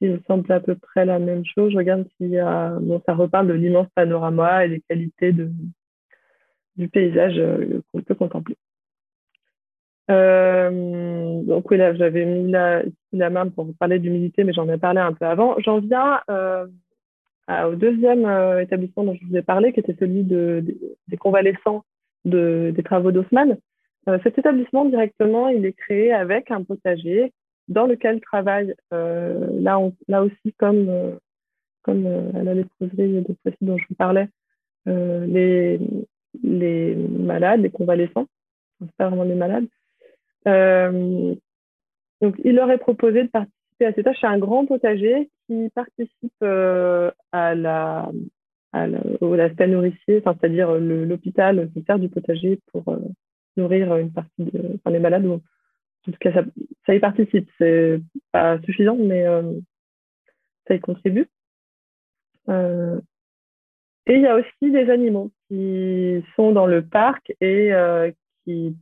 [0.00, 1.72] me semble à peu près la même chose.
[1.72, 2.70] Je regarde s'il y a.
[2.80, 5.32] Bon, ça reparle de l'immense panorama et des qualités
[6.76, 8.56] du paysage euh, qu'on peut contempler.
[10.10, 12.82] Euh, donc oui, là, j'avais mis la,
[13.12, 15.56] main pour vous parler d'humidité, mais j'en ai parlé un peu avant.
[15.58, 16.66] J'en viens euh,
[17.48, 18.26] au deuxième
[18.60, 20.64] établissement dont je vous ai parlé, qui était celui de,
[21.08, 21.84] des convalescents
[22.24, 23.58] de, des travaux d'Haussmann.
[24.22, 27.30] Cet établissement, directement, il est créé avec un potager
[27.68, 29.78] dans lequel travaillent, euh, là,
[30.22, 31.18] aussi, comme,
[31.86, 34.28] à la léproserie de Poissy dont je vous parlais,
[34.86, 35.80] les,
[36.42, 38.26] les malades, les convalescents,
[38.80, 39.66] c'est pas vraiment malades,
[40.46, 41.34] euh,
[42.20, 44.18] donc, il leur est proposé de participer à ces tâches.
[44.20, 48.10] C'est un grand potager qui participe euh, à la
[48.72, 52.98] à l'aspect nourricier, c'est-à-dire l'hôpital qui sert du potager pour euh,
[53.56, 55.24] nourrir une partie de, enfin, les malades.
[56.08, 56.18] En tout
[56.86, 57.48] ça, y participe.
[57.58, 58.00] C'est
[58.32, 59.24] pas suffisant, mais
[60.66, 61.28] ça y contribue.
[62.48, 67.72] et il y a aussi des animaux qui sont dans le parc et
[68.44, 68.76] qui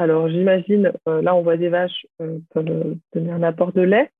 [0.00, 4.10] alors, j'imagine, euh, là, on voit des vaches euh, peuvent donner un apport de lait,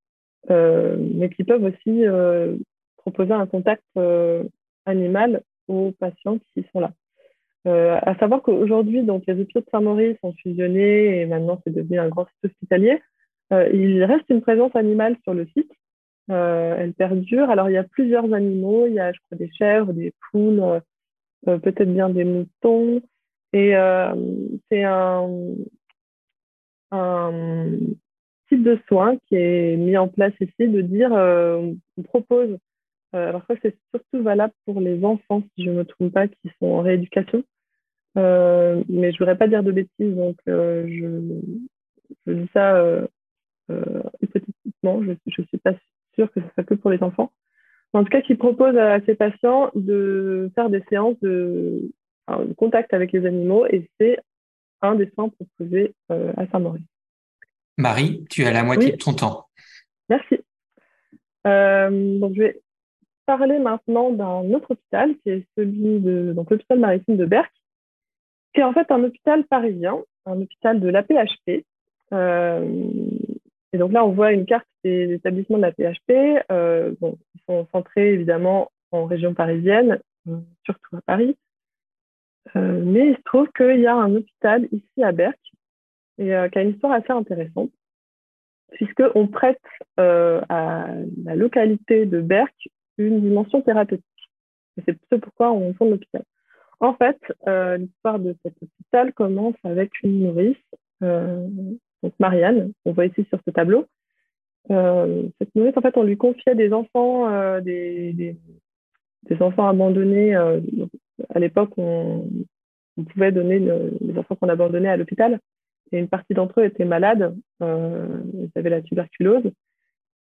[0.50, 2.02] euh, mais qui peuvent aussi
[2.98, 3.82] proposer un contact
[4.84, 6.92] animal aux patients qui sont là.
[7.66, 12.26] À savoir qu'aujourd'hui, les hôpitaux de Saint-Maurice sont fusionnés et maintenant, c'est devenu un grand
[12.26, 13.02] site hospitalier.
[13.50, 15.70] il reste une présence animale sur le site.
[16.28, 17.50] elle perdure.
[17.50, 18.86] Alors, il y a plusieurs animaux.
[18.86, 20.80] Il y a, je crois, des chèvres, des poules,
[21.44, 23.02] peut-être bien des moutons.
[23.52, 24.14] Et euh,
[24.70, 25.28] c'est un,
[26.92, 27.78] un,
[28.48, 32.56] type de soin qui est mis en place ici, de dire, euh, on propose, euh,
[33.12, 36.50] alors ça c'est surtout valable pour les enfants, si je ne me trompe pas, qui
[36.60, 37.42] sont en rééducation.
[38.16, 38.22] mais
[38.86, 41.40] je ne voudrais pas dire de bêtises, donc je,
[42.26, 42.82] je, dis ça
[44.22, 45.74] hypothétiquement, je ne suis pas
[46.14, 47.32] sûre que ce soit que pour les enfants.
[47.92, 51.90] En tout cas, qui propose à ces patients de faire des séances de
[52.56, 54.18] contact avec les animaux et c'est
[54.82, 56.82] un des soins proposés euh, à Saint-Maurice.
[57.76, 59.46] Marie, tu as la moitié de ton temps.
[60.08, 60.38] Merci.
[61.46, 62.60] Euh, donc, je vais
[63.30, 67.52] parler maintenant d'un autre hôpital qui est celui de l'hôpital maritime de Berck,
[68.52, 71.64] qui est en fait un hôpital parisien, un hôpital de l'APHP.
[72.12, 72.68] Euh,
[73.72, 76.44] et donc là, on voit une carte des établissements de l'APHP.
[76.50, 80.00] Euh, bon, ils sont centrés évidemment en région parisienne,
[80.64, 81.36] surtout à Paris.
[82.56, 85.38] Euh, mais il se trouve qu'il y a un hôpital ici à Berck
[86.18, 87.70] et euh, qui a une histoire assez intéressante,
[88.72, 89.62] puisqu'on prête
[90.00, 90.88] euh, à
[91.22, 92.68] la localité de Berck
[93.06, 94.04] une dimension thérapeutique.
[94.84, 96.22] C'est ce pourquoi on fonde l'hôpital.
[96.80, 97.18] En fait,
[97.78, 100.56] l'histoire de cet hôpital commence avec une nourrice,
[101.00, 103.86] donc Marianne, on voit ici sur ce tableau.
[104.68, 108.36] cette nourrice, en fait, on lui confiait des enfants, des,
[109.40, 112.26] enfants abandonnés à l'époque, on,
[113.12, 115.38] pouvait donner les enfants qu'on abandonnait à l'hôpital.
[115.92, 119.50] et une partie d'entre eux étaient malades, ils avaient la tuberculose.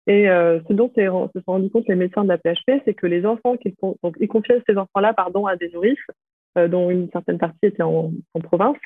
[0.10, 3.28] Et ce dont se sont rendus compte les médecins de la PHP, c'est que les
[3.28, 6.00] enfants qu'ils donc ils confiaient ces enfants-là pardon à des nourrices,
[6.56, 8.78] dont une certaine partie était en, province.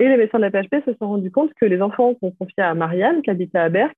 [0.00, 2.64] Et les médecins de la PHP se sont rendus compte que les enfants qu'on confiait
[2.64, 3.96] à Marianne, qui habitait à Berck,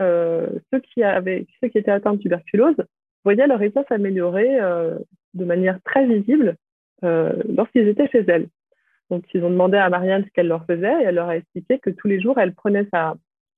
[0.00, 2.76] ceux qui avaient ceux qui étaient atteints de tuberculose
[3.22, 4.60] voyaient leur état s'améliorer
[5.34, 6.56] de manière très visible
[7.04, 8.48] euh, lorsqu'ils étaient chez elle.
[9.10, 11.78] Donc, ils ont demandé à Marianne ce qu'elle leur faisait et elle leur a expliqué
[11.78, 13.14] que tous les jours, elle prenait sa,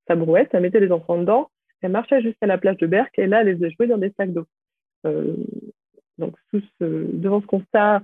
[0.09, 1.51] sa brouette, elle mettait les enfants dedans,
[1.85, 4.13] elle marchait jusqu'à la plage de Berck et là, elle les faisait jouer dans des
[4.17, 4.47] sacs d'eau.
[5.07, 5.37] Euh,
[6.19, 6.35] donc,
[6.81, 8.03] devant ce constat,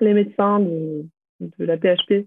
[0.00, 1.04] les médecins de,
[1.58, 2.26] la PHP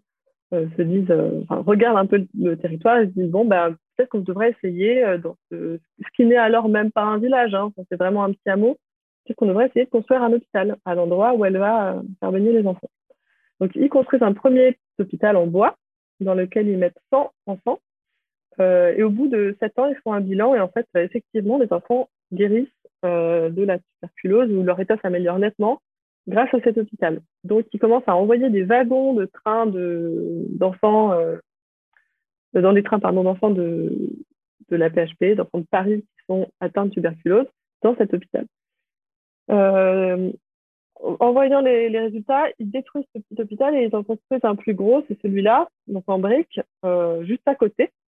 [0.54, 1.12] euh, se disent,
[1.44, 5.18] enfin, regardent un peu le, territoire et se disent bon, bah, peut-être qu'on devrait essayer,
[5.22, 5.80] dans ce,
[6.16, 8.78] qui n'est alors même pas un village, hein, c'est vraiment un petit hameau,
[9.34, 12.52] qu'on devrait essayer de construire un hôpital à l'endroit où elle va euh, faire baigner
[12.52, 12.90] les enfants.
[13.60, 15.78] Donc, ils construisent un premier hôpital en bois
[16.20, 17.80] dans lequel ils mettent 100 enfants.
[18.60, 21.58] Euh, et au bout de 7 ans, ils font un bilan et en fait, effectivement,
[21.58, 22.68] les enfants guérissent
[23.04, 25.82] euh, de la tuberculose ou leur état s'améliore nettement
[26.28, 27.22] grâce à cet hôpital.
[27.44, 31.16] Donc, ils commencent à envoyer des wagons de trains d'enfants,
[32.54, 34.10] dans des trains d'enfants de,
[34.70, 37.48] de la PHP, d'enfants de Paris qui sont atteints de tuberculose
[37.84, 38.46] dans cet hôpital.
[39.52, 40.32] Euh,
[41.02, 44.74] en voyant les, résultats, ils détruisent ce petit hôpital et ils en construisent un plus
[44.74, 48.05] gros, c'est celui-là, donc en briques, euh, juste à côté, euh,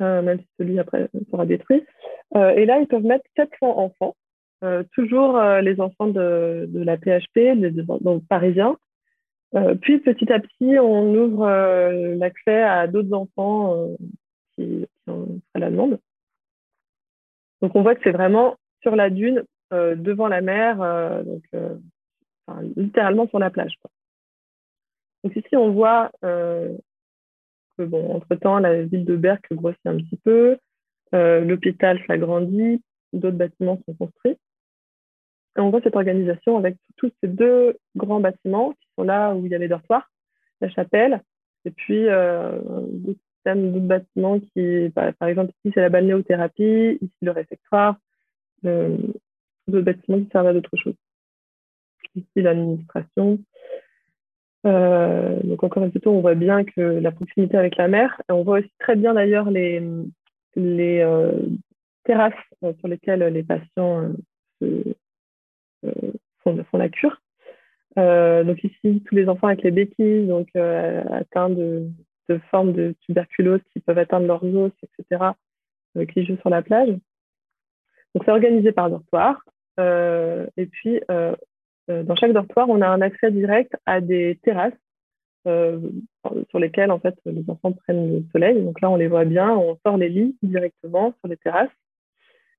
[0.00, 1.84] même si celui après sera détruit.
[2.34, 4.16] et là, ils peuvent mettre 400 enfants,
[4.92, 7.58] toujours les enfants de, la PHP,
[8.00, 8.76] donc parisiens.
[9.80, 11.46] puis petit à petit, on ouvre
[12.16, 13.88] l'accès à d'autres enfants
[14.56, 15.20] qui, qui
[15.54, 15.98] la demande.
[17.60, 21.42] Donc on voit que c'est vraiment sur la dune euh, devant la mer, euh, donc
[21.54, 21.74] euh,
[22.76, 23.74] littéralement sur la plage.
[25.24, 26.10] Donc ici, on voit
[27.78, 30.58] que, entre-temps, la ville de Berck grossit un petit peu,
[31.12, 34.36] l'hôpital s'agrandit, d'autres bâtiments sont construits.
[35.56, 39.50] On voit cette organisation avec tous ces deux grands bâtiments qui sont là où il
[39.50, 40.10] y a les dortoirs,
[40.60, 41.22] la chapelle,
[41.64, 47.96] et puis d'autres bâtiments qui, par, exemple, ici c'est la balnéothérapie, ici le réfectoire,
[48.62, 50.96] de bâtiments qui servent à d'autres choses.
[52.14, 53.38] Ici, l'administration.
[54.68, 58.32] Euh, donc encore une fois, on voit bien que la proximité avec la mer, et
[58.32, 59.82] on voit aussi très bien d'ailleurs les,
[60.56, 61.32] euh,
[62.04, 64.10] terrasses euh, sur lesquelles les patients
[64.60, 67.20] font, font, la cure.
[67.96, 71.88] donc ici, tous les enfants avec les béquilles, donc atteints de,
[72.28, 75.24] de, formes de tuberculose qui peuvent atteindre leurs os, etc.,
[76.12, 76.90] qui jouent sur la plage.
[78.14, 79.42] Donc c'est organisé par dortoir.
[79.78, 81.00] Et puis,
[81.88, 84.74] dans chaque dortoir, on a un accès direct à des terrasses
[85.44, 88.62] sur lesquelles en fait les enfants prennent le soleil.
[88.62, 91.70] Donc là, on les voit bien, on sort les lits directement sur les terrasses.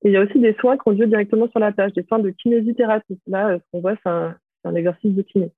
[0.04, 2.30] Et il y a aussi des soins qu'on directement sur la plage, des soins de
[2.30, 3.20] kinésithérapie.
[3.28, 5.52] Là, ce qu'on voit, c'est un, exercice de kiné.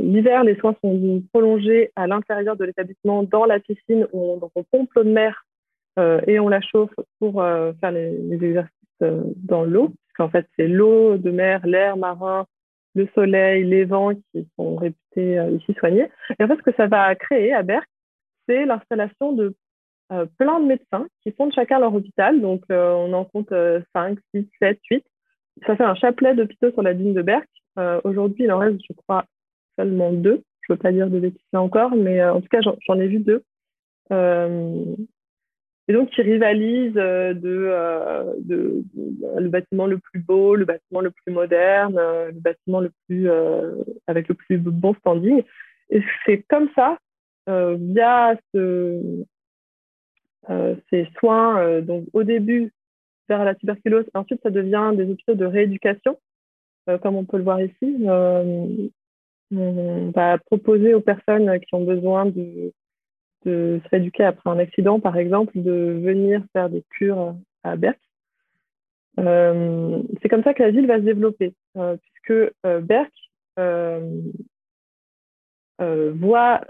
[0.00, 4.92] L'hiver, les soins sont prolongés à l'intérieur de l'établissement dans la piscine où on, pompe
[4.94, 5.46] l'eau de mer
[6.26, 7.42] et on la chauffe pour
[7.80, 12.46] faire les exercices dans l'eau qu'en fait, c'est l'eau de mer, l'air marin,
[12.94, 16.10] le soleil, les vents qui sont réputés euh, ici soignés.
[16.38, 17.88] Et en fait, ce que ça va créer à Berck,
[18.46, 19.54] c'est l'installation de
[20.12, 22.38] euh, plein de médecins qui font de chacun leur hôpital.
[22.42, 23.54] Donc, euh, on en compte
[23.94, 25.04] 5, 6, 7, 8.
[25.66, 27.48] Ça fait un chapelet d'hôpitaux sur la ligne de Berck.
[28.04, 29.24] Aujourd'hui, il en reste, je crois,
[29.78, 30.42] seulement deux.
[30.62, 33.20] Je ne veux pas dire de bêtises encore, mais en tout cas, j'en ai vu
[33.20, 33.42] deux.
[35.88, 38.84] Et donc, ils rivalisent euh, euh, de,
[39.36, 43.28] le bâtiment le plus beau, le bâtiment le plus moderne, euh, le bâtiment le plus,
[44.06, 45.42] avec le plus bon standing.
[45.90, 46.98] Et c'est comme ça,
[47.48, 49.24] via ce,
[50.90, 52.72] ces soins, donc au début
[53.28, 56.16] vers la tuberculose, ensuite ça devient des hôpitaux de rééducation,
[57.02, 58.04] comme on peut le voir ici.
[58.06, 58.90] on
[60.14, 62.72] va proposer aux personnes qui ont besoin de
[63.44, 67.98] de se rééduquer après un accident, par exemple, de venir faire des cures à Berck.
[69.18, 73.12] Euh, c'est comme ça que la ville va se développer, euh, puisque euh, Berck
[75.78, 76.60] voit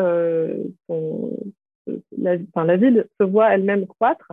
[2.19, 4.33] la, ville se voit elle-même croître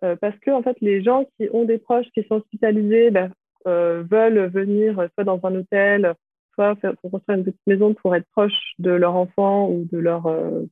[0.00, 3.30] parce que en fait les gens qui ont des proches qui sont hospitalisés ben,
[3.66, 6.14] veulent venir soit dans un hôtel,
[6.54, 10.26] soit faire, construire une petite maison pour être proche de leur enfant ou de leurs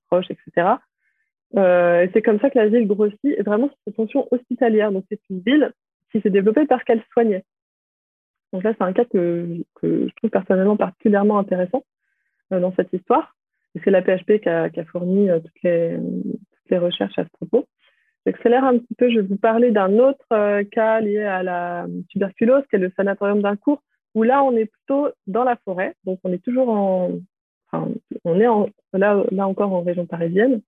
[0.09, 0.77] proches, etc.
[1.57, 4.93] Euh, c'est comme ça que la ville grossit, et vraiment cette fonction hospitalière.
[4.93, 5.73] Donc, c'est une ville
[6.13, 7.45] qui s'est développée parce qu'elle soignait.
[8.53, 11.85] Donc là, c'est un cas que, je trouve personnellement particulièrement intéressant
[12.53, 13.35] euh, dans cette histoire.
[13.85, 15.99] c'est la PHP qui a, fourni toutes les,
[16.79, 17.67] recherches à ce propos.
[18.27, 22.65] J'accélère un petit peu, je vais vous parler d'un autre cas lié à la tuberculose,
[22.69, 23.83] qui est le sanatorium d'un cours,
[24.15, 27.13] où là, on est plutôt dans la forêt, donc on est toujours en,
[27.71, 27.91] enfin,
[28.25, 28.47] on est
[28.93, 30.61] là encore en région parisienne,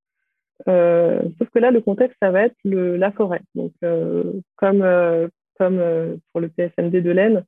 [0.68, 3.42] euh, sauf que là, le contexte, ça va être la forêt.
[3.54, 4.24] Donc, euh,
[4.56, 5.28] comme, euh,
[6.32, 7.44] pour le PSMD de l'Aisne,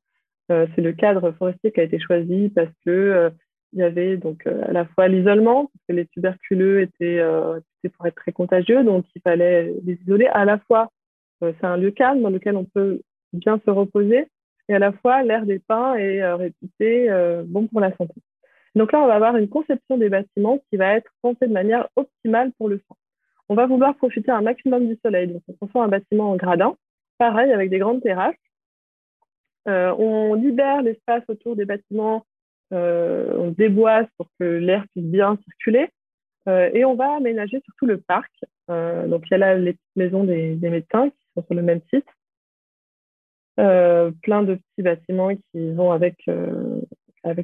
[0.49, 3.31] c'est le cadre forestier qui a été choisi parce que
[3.73, 8.07] il y avait donc à la fois l'isolement, parce que les tuberculeux étaient, étaient, pour
[8.07, 10.27] être très contagieux, donc il fallait les isoler.
[10.27, 10.91] À la fois,
[11.41, 13.01] c'est un lieu calme dans lequel on peut
[13.33, 14.27] bien se reposer,
[14.69, 17.09] et à la fois l'air des pins est réputé
[17.47, 18.21] bon pour la santé.
[18.75, 21.89] Donc là, on va avoir une conception des bâtiments qui va être pensée de manière
[21.97, 22.97] optimale pour le soin
[23.53, 25.39] on va vouloir profiter un maximum du soleil.
[25.47, 26.75] On transforme un bâtiment en gradin,
[27.19, 28.35] pareil avec des grandes terrasses.
[29.69, 32.25] Euh, on libère l'espace autour des bâtiments,
[32.73, 35.91] euh, on déboise pour que l'air puisse bien circuler.
[36.49, 38.33] Euh, et on va aménager surtout le parc.
[38.69, 42.09] donc, il y a là les maisons des, médecins qui sont sur le même site.
[43.57, 46.17] plein de petits bâtiments qui vont avec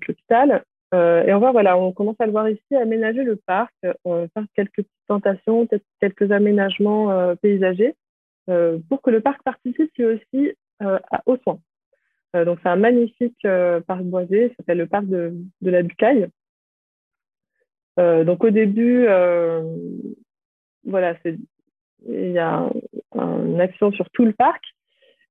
[0.08, 0.64] l'hôpital.
[0.94, 4.28] Euh, et on voit, voilà, on commence à le voir ici, aménager le parc, va
[4.28, 7.94] faire quelques petites plantations, peut-être quelques aménagements euh, paysagers
[8.48, 10.52] euh, pour que le parc participe lui aussi
[11.26, 11.60] aux soins.
[12.34, 13.46] donc, c'est un magnifique
[13.86, 16.28] parc boisé, ça s'appelle le parc de, de la Bucaille.
[17.96, 19.06] donc, au début,
[20.84, 21.16] voilà,
[22.06, 22.70] il y a
[23.14, 24.62] une action sur tout le parc.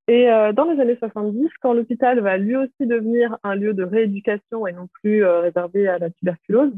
[0.08, 3.84] Et euh, dans les années 70, quand l'hôpital va lui aussi devenir un lieu de
[3.84, 6.74] rééducation et non plus euh, réservé à la tuberculose,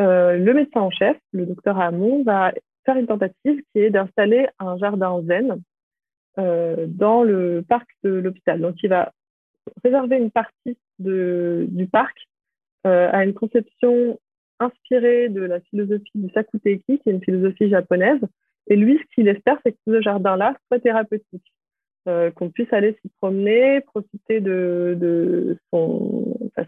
[0.00, 2.52] euh, le médecin en chef, le docteur Hamon, va
[2.86, 5.60] faire une tentative qui est d'installer un jardin zen
[6.36, 8.62] dans le parc de l'hôpital.
[8.62, 9.12] Donc, il va
[9.84, 12.16] réserver une partie du parc
[12.84, 14.18] à une conception
[14.58, 18.20] inspirée de la philosophie du Sakuteki, qui est une philosophie japonaise.
[18.68, 21.52] Et lui, ce qu'il espère, c'est que ce jardin-là soit thérapeutique.
[22.10, 26.64] Euh, qu'on puisse aller s'y promener, profiter de, son, sa,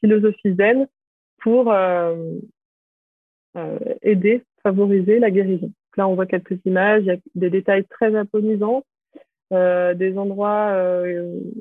[0.00, 0.88] philosophie zen
[1.40, 2.16] pour euh,
[3.56, 5.70] euh, aider, favoriser la guérison.
[5.96, 8.82] là, on voit quelques images, il y a des détails très japonisants,
[9.50, 10.70] des endroits.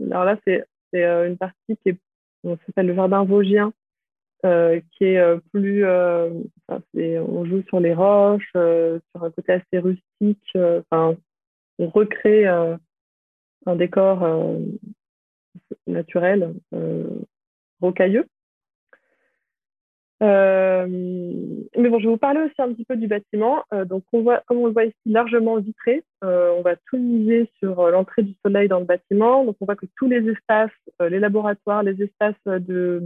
[0.09, 0.63] alors là, c'est
[0.93, 1.95] une partie qui
[2.65, 3.71] s'appelle le jardin vosgien,
[4.43, 10.55] qui est plus, on joue sur les roches, sur un côté assez rustique.
[10.55, 11.15] Enfin,
[11.77, 12.47] on recrée
[13.65, 14.59] un décor euh,
[15.87, 17.09] naturel, euh,
[17.79, 18.25] rocailleux.
[20.23, 23.63] Euh, mais bon, je vais vous parler aussi un petit peu du bâtiment.
[23.85, 26.03] donc, on voit, comme on le voit ici, largement vitré.
[26.21, 29.43] on va tout miser sur l'entrée du soleil dans le bâtiment.
[29.43, 33.01] Donc, on voit que tous les espaces, les laboratoires, les espaces de,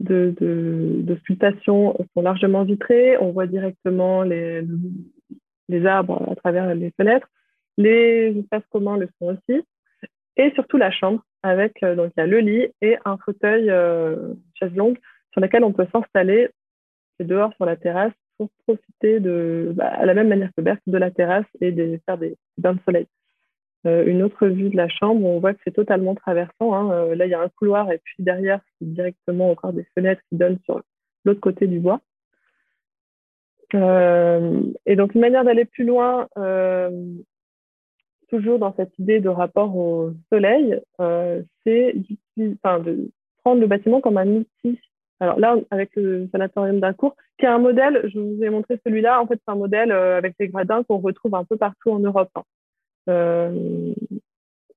[0.00, 3.16] de, sculptation sont largement vitrés.
[3.16, 4.62] On voit directement les,
[5.70, 7.30] les arbres à travers les fenêtres.
[7.78, 9.62] Les espaces communs le sont aussi.
[10.36, 13.70] Et surtout la chambre, avec euh, donc il y a le lit et un fauteuil
[13.70, 14.98] euh, chaise longue
[15.32, 16.50] sur lequel on peut s'installer
[17.20, 20.98] dehors sur la terrasse pour profiter de, bah, à la même manière que Berthe, de
[20.98, 23.06] la terrasse et de faire des bains de soleil.
[23.86, 26.74] Euh, une autre vue de la chambre, on voit que c'est totalement traversant.
[26.74, 27.14] Hein.
[27.14, 30.36] là, il y a un couloir et puis derrière, c'est directement encore des fenêtres qui
[30.36, 30.82] donnent sur
[31.24, 32.00] l'autre côté du bois.
[33.72, 36.28] et donc, une manière d'aller plus loin,
[38.28, 41.94] toujours dans cette idée de rapport au soleil, euh, c'est
[42.64, 43.10] enfin, de
[43.42, 44.80] prendre le bâtiment comme un outil.
[45.20, 49.20] Alors là, avec le sanatorium d'Acourt, qui est un modèle, je vous ai montré celui-là,
[49.20, 51.98] en fait, c'est un modèle euh, avec des gradins qu'on retrouve un peu partout en
[51.98, 52.30] Europe.
[52.36, 52.42] Hein.
[53.08, 53.94] Euh,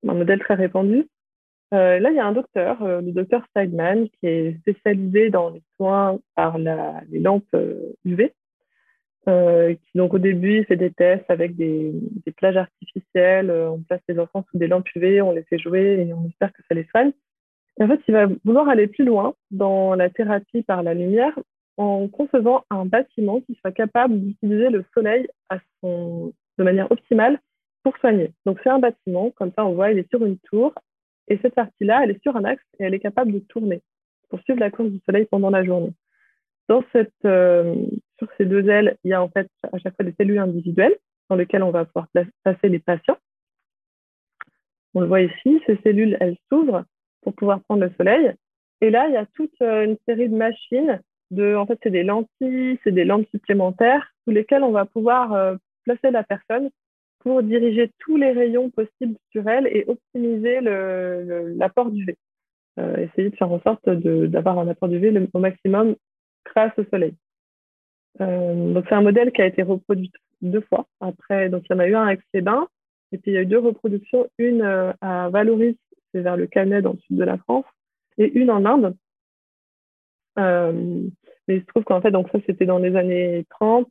[0.08, 1.08] un modèle très répandu.
[1.72, 6.20] là, il y a un docteur, le docteur Steigman, qui est spécialisé dans les soins
[6.36, 7.56] par les lampes
[8.04, 8.34] UV.
[9.28, 11.94] Euh, qui donc au début fait des tests avec des,
[12.36, 16.08] plages artificielles, euh, on place les enfants sous des lampes UV, on les fait jouer
[16.08, 17.12] et on espère que ça les soigne.
[17.80, 21.38] en fait, il va vouloir aller plus loin dans la thérapie par la lumière
[21.78, 25.28] en concevant un bâtiment qui soit capable d'utiliser le soleil
[25.84, 27.40] de manière optimale
[27.84, 28.32] pour soigner.
[28.46, 30.74] Donc c'est un bâtiment, comme ça on voit, il est sur une tour
[31.28, 33.82] et cette partie-là, elle est sur un axe et elle est capable de tourner
[34.30, 35.94] pour suivre la course du soleil pendant la journée.
[36.68, 37.76] Dans cette, euh,
[38.22, 40.96] sur ces deux ailes, il y a en fait à chaque fois des cellules individuelles
[41.30, 42.08] dans lesquelles on va pouvoir
[42.44, 43.18] placer les patients.
[44.94, 46.84] On le voit ici, ces cellules, elles s'ouvrent
[47.22, 48.34] pour pouvoir prendre le soleil.
[48.82, 51.02] Et là, il y a toute euh, une série de machines.
[51.40, 55.56] En fait, c'est des lentilles, c'est des lampes supplémentaires sous lesquelles on va pouvoir euh,
[55.86, 56.70] placer la personne
[57.20, 62.18] pour diriger tous les rayons possibles sur elle et optimiser l'apport d'UV.
[62.78, 65.96] essayer de faire en sorte d'avoir un apport d'UV au maximum
[66.44, 67.14] grâce au soleil.
[68.20, 70.88] Donc, c'est un modèle qui a été reproduit deux fois.
[70.99, 72.68] Après, donc, il y en a eu un avec Clébin,
[73.12, 74.62] et puis il y a eu deux reproductions, une
[75.01, 75.78] à Valoris,
[76.14, 77.66] c'est vers le Canet dans le sud de la France,
[78.18, 78.95] et une en Inde.
[80.38, 83.88] mais il se trouve qu'en fait, donc ça, c'était dans les années 30,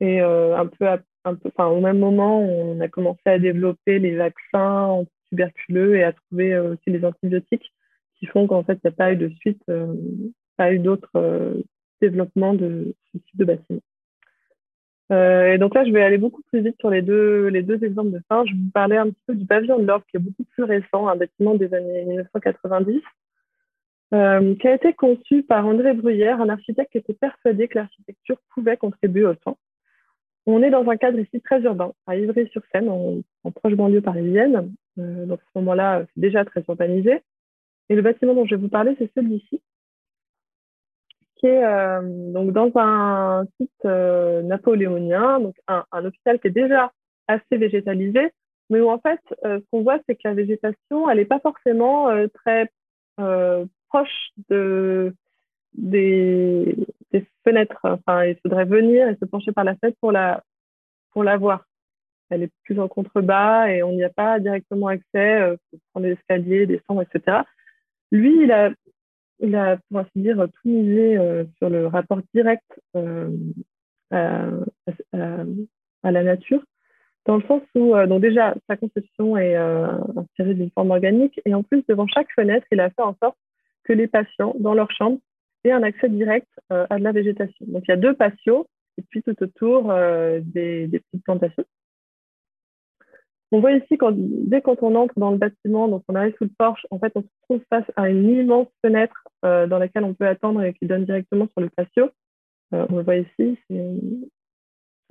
[0.00, 0.86] et un peu,
[1.24, 6.12] un peu au même moment, on a commencé à développer les vaccins tuberculeux et à
[6.12, 7.72] trouver aussi les antibiotiques
[8.18, 9.62] qui font qu'en fait, il n'y a pas eu de suite,
[10.56, 11.62] pas eu d'autres
[12.02, 13.80] développement de ce type de bâtiment.
[15.12, 17.82] Euh, et donc là, je vais aller beaucoup plus vite sur les deux, les deux
[17.84, 18.44] exemples de fin.
[18.46, 20.64] Je vais vous parler un petit peu du pavillon de l'Ordre, qui est beaucoup plus
[20.64, 23.00] récent, un bâtiment des années 1990,
[24.14, 28.38] euh, qui a été conçu par André Bruyère, un architecte qui était persuadé que l'architecture
[28.54, 29.58] pouvait contribuer au temps.
[30.46, 34.72] On est dans un cadre ici très urbain, à Ivry-sur-Seine, en, proche banlieue parisienne.
[34.98, 37.22] Euh, donc à ce moment-là, c'est déjà très urbanisé.
[37.88, 39.60] Et le bâtiment dont je vais vous parler, c'est celui-ci,
[41.48, 46.92] euh, donc dans un site euh, napoléonien, donc un, hôpital qui est déjà
[47.26, 48.30] assez végétalisé,
[48.70, 51.40] mais où en fait, euh, ce qu'on voit, c'est que la végétation, elle n'est pas
[51.40, 52.70] forcément très
[53.88, 55.14] proche de,
[55.74, 56.76] des,
[57.44, 57.80] fenêtres.
[57.82, 60.42] Enfin, il faudrait venir et se pencher par la fenêtre pour la,
[61.10, 61.64] pour la voir.
[62.30, 66.12] Elle est plus en contrebas et on n'y a pas directement accès, faut prendre des
[66.12, 67.42] escaliers, descendre, etc.
[68.12, 68.70] Lui, il a
[69.42, 72.64] il a, pour ainsi dire, tout misé euh, sur le rapport direct
[72.96, 73.28] euh,
[74.10, 74.50] à,
[76.04, 76.62] la nature,
[77.26, 81.54] dans le sens où, euh, donc déjà, sa conception est inspirée d'une forme organique, et
[81.54, 83.36] en plus, devant chaque fenêtre, il a fait en sorte
[83.84, 85.18] que les patients, dans leur chambre,
[85.64, 87.66] aient un accès direct à de la végétation.
[87.68, 88.66] Donc, il y a deux patios,
[88.98, 89.92] et puis tout autour
[90.40, 91.64] des, des petites plantations.
[93.54, 96.44] On voit ici, quand, dès quand on entre dans le bâtiment, donc on arrive sous
[96.44, 100.04] le porche, en fait, on se trouve face à une immense fenêtre euh, dans laquelle
[100.04, 102.08] on peut attendre et qui donne directement sur le patio.
[102.72, 103.94] Euh, on le voit ici, c'est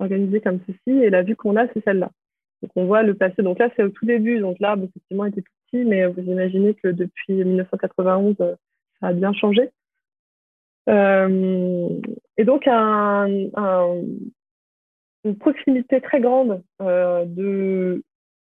[0.00, 2.10] organisé comme ceci, et la vue qu'on a, c'est celle-là.
[2.62, 3.44] Donc on voit le patio.
[3.44, 6.74] Donc là, c'est au tout début, donc l'arbre, effectivement, était tout petit, mais vous imaginez
[6.74, 8.56] que depuis 1991, euh,
[9.00, 9.70] ça a bien changé.
[10.88, 13.52] et donc, une
[15.38, 18.02] proximité très grande de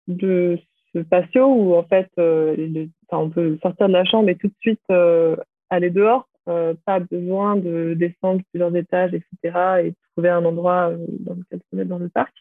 [0.08, 0.58] de
[0.94, 4.54] ce patio où en fait euh, on peut sortir de la chambre et tout de
[4.60, 5.36] suite euh,
[5.70, 9.84] aller dehors, euh, pas besoin de descendre plusieurs étages, etc.
[9.84, 12.34] et trouver un endroit dans lequel se mettre dans le parc.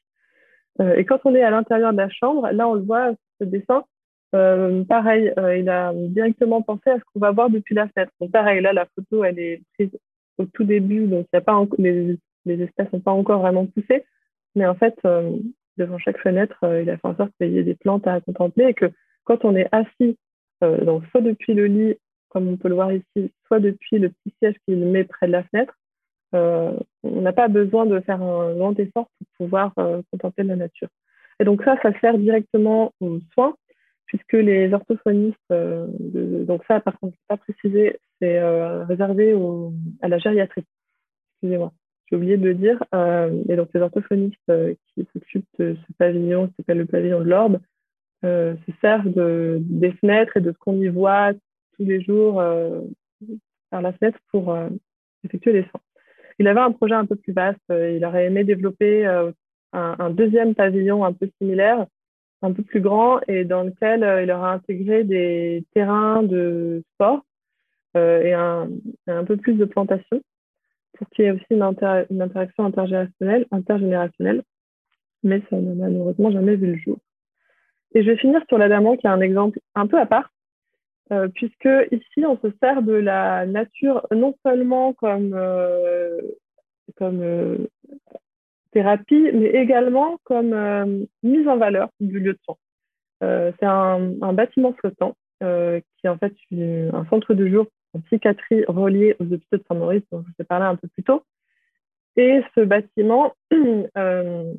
[0.79, 3.83] et quand on est à l'intérieur de la chambre, là on le voit, ce dessin,
[4.31, 8.11] pareil, il a directement pensé à ce qu'on va voir depuis la fenêtre.
[8.21, 9.91] Donc pareil, là la photo elle est prise
[10.37, 14.05] au tout début, donc y a pas les, les espaces n'ont pas encore vraiment poussé,
[14.55, 14.95] mais en fait
[15.77, 18.19] devant chaque fenêtre, euh, il a fait en sorte qu'il y ait des plantes à
[18.21, 18.91] contempler et que
[19.23, 20.17] quand on est assis,
[20.63, 21.95] euh, soit depuis le lit,
[22.29, 25.31] comme on peut le voir ici, soit depuis le petit siège qu'il met près de
[25.31, 25.73] la fenêtre,
[26.35, 26.73] euh,
[27.03, 29.73] on n'a pas besoin de faire un grand effort pour pouvoir
[30.11, 30.89] contempler la nature.
[31.39, 33.55] Et donc ça, ça sert directement aux soins,
[34.07, 38.41] puisque les orthophonistes, donc ça par contre, pas précisé, c'est
[38.83, 39.33] réservé
[40.01, 40.65] à la gériatrie.
[41.35, 41.71] Excusez-moi
[42.09, 42.83] j'ai oublié de le dire.
[42.93, 47.19] Euh, et donc, les orthophonistes euh, qui s'occupent de ce pavillon, qui s'appelle le pavillon
[47.19, 47.59] de l'Orbe,
[48.23, 52.43] euh, se servent de, des fenêtres et de ce qu'on y voit tous les jours
[53.69, 54.57] par la fenêtre pour
[55.23, 55.81] effectuer les soins.
[56.39, 57.59] Il avait un projet un peu plus vaste.
[57.69, 59.33] il aurait aimé développer un,
[59.73, 61.85] un, deuxième pavillon un peu similaire,
[62.41, 67.23] un peu plus grand, et dans lequel il aurait intégré des terrains de sport
[67.93, 68.67] et un,
[69.05, 70.21] un peu plus de plantations
[70.97, 74.43] pour qu'il y ait aussi une, interaction intergénérationnelle,
[75.23, 76.97] mais ça n'a malheureusement jamais vu le jour.
[77.93, 80.31] Et je vais finir sur l'Adamant, qui est un exemple un peu à part,
[81.11, 86.19] euh, puisque ici, on se sert de la nature non seulement comme, euh,
[86.97, 87.57] comme euh,
[88.71, 92.57] thérapie, mais également comme mise en valeur du lieu de soins.
[93.21, 95.45] C'est un, bâtiment flottant qui
[96.05, 100.21] est en fait un centre de jour en psychiatrie reliée aux hôpitaux de Saint-Maurice, dont
[100.21, 101.23] je vous ai parlé un peu plus tôt.
[102.15, 103.33] Et ce bâtiment
[103.97, 104.53] euh,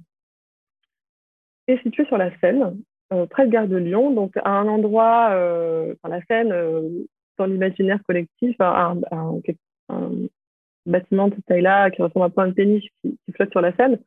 [1.66, 2.80] est situé sur la Seine,
[3.12, 6.54] euh, près de Gare de Lyon, donc à un endroit, euh, la Seine,
[7.36, 9.00] dans l'imaginaire collectif, un,
[10.86, 13.74] bâtiment de cette taille-là qui ressemble un peu à une péniche qui, flotte sur la
[13.76, 13.98] Seine,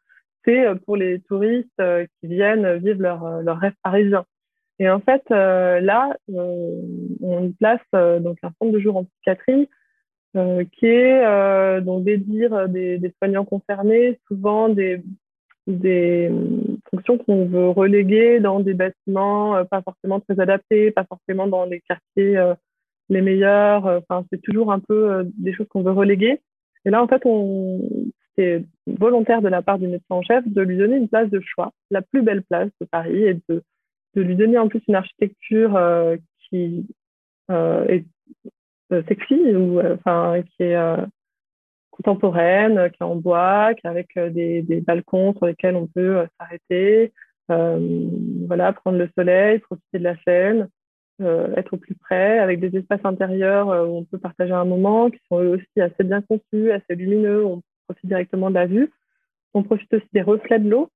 [0.46, 1.82] c'est pour les touristes
[2.20, 4.26] qui viennent vivre leur rêve parisien.
[4.82, 6.82] Et en fait, euh, là, euh,
[7.22, 9.70] on place euh, donc un centre de jour en psychiatrie
[10.34, 15.04] qui est donc des dires des, soignants concernés, souvent des,
[15.68, 16.32] des
[16.90, 21.82] fonctions qu'on veut reléguer dans des bâtiments pas forcément très adaptés, pas forcément dans les
[21.82, 22.54] quartiers
[23.10, 23.86] les meilleurs.
[23.86, 26.40] Enfin, c'est toujours un peu des choses qu'on veut reléguer.
[26.86, 27.82] Et là, en fait, on,
[28.30, 31.42] c'était volontaire de la part du médecin en chef de lui donner une place de
[31.42, 33.64] choix, la plus belle place de Paris, et de,
[34.16, 35.80] de lui donner en plus une architecture
[36.50, 36.86] qui
[37.50, 38.06] est
[39.08, 40.96] sexy, ou enfin qui est
[41.92, 47.14] contemporaine, qui est en bois, qui est avec des, balcons sur lesquels on peut s'arrêter,
[47.48, 50.68] voilà, prendre le soleil, profiter de la scène.
[51.22, 54.66] Euh, être au plus près, avec des espaces intérieurs euh, où on peut partager un
[54.66, 58.66] moment, qui sont eux aussi assez bien conçus, assez lumineux, on profite directement de la
[58.66, 58.92] vue.
[59.54, 60.90] On profite aussi des reflets de l'eau.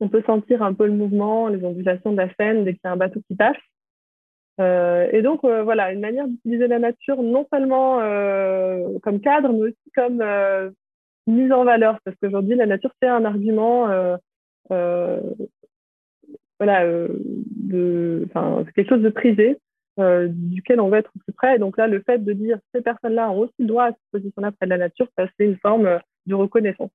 [0.00, 2.88] On peut sentir un peu le mouvement, les ondulations de la Seine dès qu'il y
[2.88, 3.56] a un bateau qui passe.
[4.60, 7.98] Euh, et donc, voilà, une manière d'utiliser la nature non seulement
[9.00, 10.22] comme cadre, mais aussi comme
[11.26, 13.88] mise en valeur, parce qu'aujourd'hui, la nature, c'est un argument
[16.60, 17.08] voilà, euh,
[18.66, 19.56] c'est quelque chose de privé
[19.98, 21.56] euh, duquel on va être plus près.
[21.56, 23.98] Et donc là, le fait de dire ces personnes-là ont aussi le droit à se
[24.12, 26.90] positionner près de la nature, ça c'est une forme euh, de reconnaissance.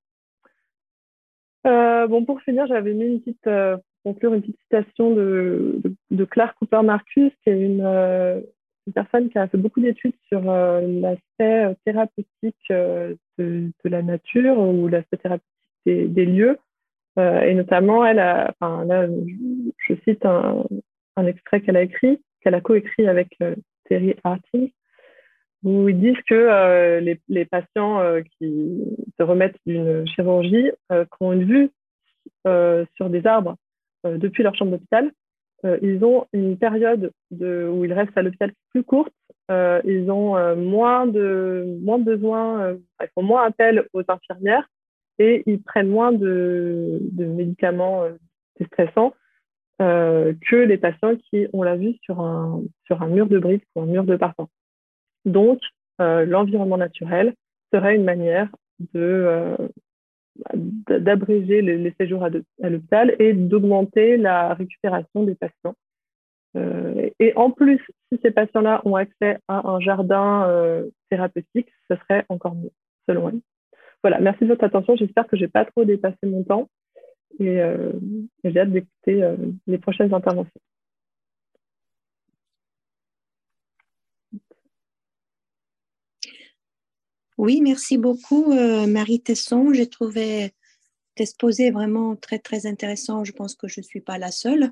[1.65, 3.49] Bon, pour finir, j'avais mis une petite,
[4.03, 5.81] conclure une petite citation de,
[6.29, 11.75] Claire Cooper Marcus, qui est une, une, personne qui a fait beaucoup d'études sur l'aspect
[11.85, 15.55] thérapeutique de, la nature ou l'aspect thérapeutique
[15.85, 16.57] des, lieux.
[17.17, 20.65] Euh, et notamment, elle a, je cite un,
[21.25, 23.55] extrait qu'elle a écrit, qu'elle a coécrit avec euh,
[23.85, 24.71] Terry Harting,
[25.65, 28.01] ils disent que euh, les, patients
[28.37, 28.83] qui
[29.17, 31.71] se remettent d'une chirurgie, qui ont une vue
[32.95, 33.55] sur des arbres
[34.03, 35.11] depuis leur chambre d'hôpital,
[35.81, 39.13] ils ont une période de, où ils restent à l'hôpital plus courte,
[39.49, 44.67] ils ont moins de moins besoin, ils font moins appel aux infirmières
[45.19, 48.13] et ils prennent moins de, médicaments euh,
[48.59, 49.13] déstressants
[49.81, 53.65] euh, que les patients qui, on l'a vu, sur un, sur un mur de briques
[53.75, 54.47] ou un mur de parfum.
[55.25, 55.59] Donc,
[56.01, 57.33] euh, l'environnement naturel
[57.73, 58.49] serait une manière
[58.95, 59.55] euh,
[60.87, 65.75] d'abréger les, séjours à, l'hôpital et d'augmenter la récupération des patients.
[66.57, 72.25] Euh, et en plus, si ces patients-là ont accès à un jardin thérapeutique, ce serait
[72.29, 72.71] encore mieux,
[73.07, 73.39] selon elle.
[74.03, 74.95] Voilà, merci de votre attention.
[74.95, 76.69] J'espère que je n'ai pas trop dépassé mon temps
[77.39, 77.59] et,
[78.43, 79.35] j'ai hâte d'écouter
[79.67, 80.61] les prochaines interventions.
[87.37, 89.73] Oui, merci beaucoup, euh, Marie Tesson.
[89.73, 90.53] J'ai trouvé
[91.17, 93.25] exposé vraiment très, très intéressant.
[93.25, 94.71] Je pense que je ne suis pas la seule.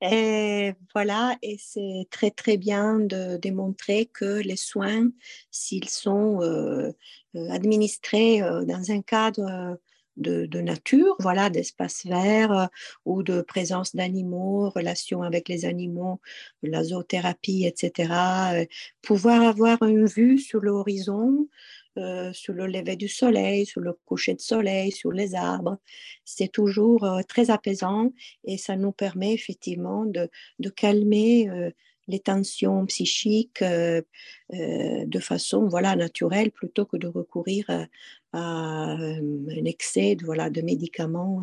[0.00, 5.08] Et voilà, et c'est très très bien de démontrer que les soins,
[5.52, 6.90] s'ils sont euh,
[7.36, 9.78] euh, administrés dans un cadre
[10.16, 12.68] de, nature, voilà, d'espace vert
[13.04, 16.20] ou de présence d'animaux, relation avec les animaux,
[16.62, 18.66] la zoothérapie, etc.,
[19.00, 21.48] pouvoir avoir une vue sur l'horizon,
[21.96, 25.78] euh, sur le lever du soleil, sur le coucher de soleil, sur les arbres.
[26.24, 28.12] C'est toujours euh, très apaisant
[28.44, 30.28] et ça nous permet effectivement de,
[30.58, 31.70] de calmer euh,
[32.08, 37.86] les tensions psychiques de façon voilà, naturelle plutôt que de recourir à,
[38.34, 41.42] un excès de, voilà, de médicaments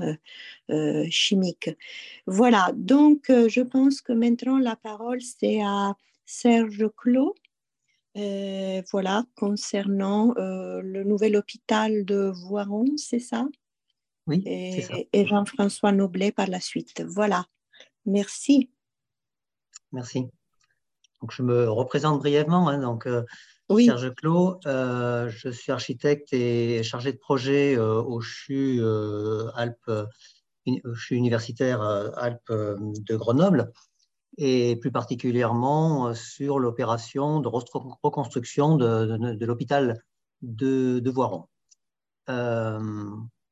[1.10, 1.72] chimiques.
[2.28, 5.96] Voilà, donc je pense que maintenant la parole c'est à
[6.28, 7.34] Serge Clos
[8.18, 13.46] euh, voilà, concernant euh, le nouvel hôpital de Voiron, c'est ça?
[14.28, 14.94] Oui, et, ça.
[15.14, 17.04] et Jean-François Noblet par la suite.
[17.08, 17.46] Voilà,
[18.06, 18.70] merci.
[19.92, 20.28] Merci.
[21.22, 22.68] Donc, je me représente brièvement.
[22.68, 23.24] Hein, donc, euh,
[23.70, 23.86] oui.
[23.86, 28.82] Serge Clos, je suis architecte et chargé de projet au CHU
[29.56, 29.90] Alpes,
[30.66, 33.72] CHU universitaire Alpes de Grenoble
[34.38, 40.04] et plus particulièrement euh, sur l'opération de reconstruction de, de, de l'hôpital
[40.42, 41.48] de, de, Voiron.
[42.30, 42.80] Euh,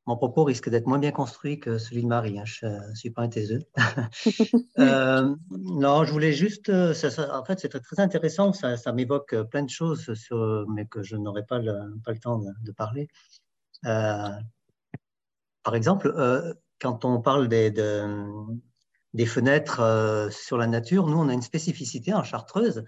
[0.06, 3.10] mon propos risque d'être moins bien construit que celui de Marie, hein, je ne suis
[3.10, 3.62] pas un taiseux.
[4.78, 8.92] euh, non, je voulais juste, ça, ça, en fait c'est très, très, intéressant, ça, ça
[8.92, 12.72] m'évoque plein de choses, sur, mais que je n'aurai pas le, pas le temps de,
[12.72, 13.08] parler.
[13.84, 14.30] Euh,
[15.62, 16.12] par exemple,
[16.80, 18.02] quand on parle des, de,
[19.14, 22.84] des fenêtres euh, sur la nature, nous, on a une spécificité en Chartreuse,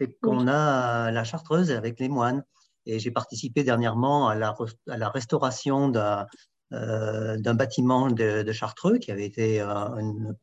[0.00, 2.44] c'est qu'on a la Chartreuse avec les moines.
[2.86, 4.56] Et j'ai participé dernièrement à la,
[4.88, 6.26] à la restauration d'un
[6.72, 10.34] euh, bâtiment de, de, Chartreux qui avait été euh, un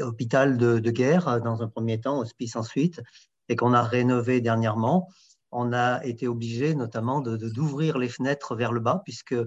[0.00, 3.00] hôpital de, de, guerre dans un premier temps, hospice ensuite,
[3.48, 5.08] et qu'on a rénové dernièrement.
[5.52, 9.46] On a été obligé notamment d'ouvrir les fenêtres vers le bas puisque euh,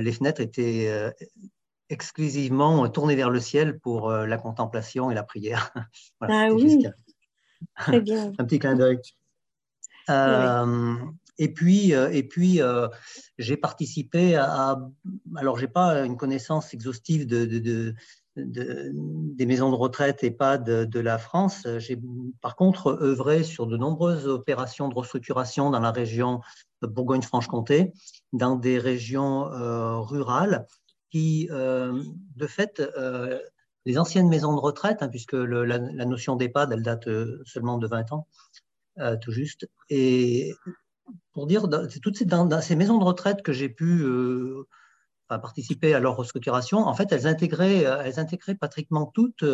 [0.00, 1.10] les fenêtres étaient euh,
[1.92, 5.72] exclusivement tourné vers le ciel pour euh, la contemplation et la prière.
[6.20, 6.84] voilà, ah oui,
[7.76, 8.32] très bien.
[8.38, 8.98] Un petit clin d'œil.
[10.10, 10.96] Euh,
[11.38, 12.60] et puis, et puis
[13.38, 14.78] j'ai participé à.
[15.36, 17.94] Alors, je n'ai pas une connaissance exhaustive de, de,
[18.36, 21.66] des maisons de retraite EHPAD de la France.
[21.78, 21.98] J'ai
[22.40, 26.40] par contre œuvré sur de nombreuses opérations de restructuration dans la région
[26.82, 27.92] Bourgogne-Franche-Comté,
[28.32, 29.44] dans des régions
[30.02, 30.66] rurales
[31.12, 32.82] qui, de fait,
[33.84, 37.86] les anciennes maisons de retraite, hein, puisque la, notion d'EHPAD, elle date euh, seulement de
[37.86, 38.28] 20 ans,
[38.98, 39.68] euh, tout juste.
[39.90, 40.52] Et
[41.32, 44.66] pour dire, c'est toutes ces, dans, ces maisons de retraite que j'ai pu euh,
[45.28, 49.44] participer à leur restructuration, en fait, elles intégraient, elles intégraient pratiquement toutes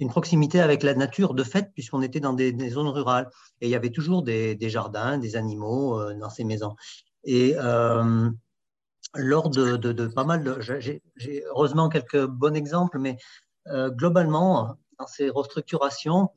[0.00, 3.30] une proximité avec la nature de fait, puisqu'on était dans des, zones rurales.
[3.60, 6.74] Et il y avait toujours des, jardins, des animaux dans ces maisons.
[7.22, 7.54] Et
[9.14, 10.58] lors de, pas mal de.
[10.60, 13.16] J'ai heureusement quelques bons exemples, mais
[13.68, 16.30] euh, globalement, dans ces restructurations,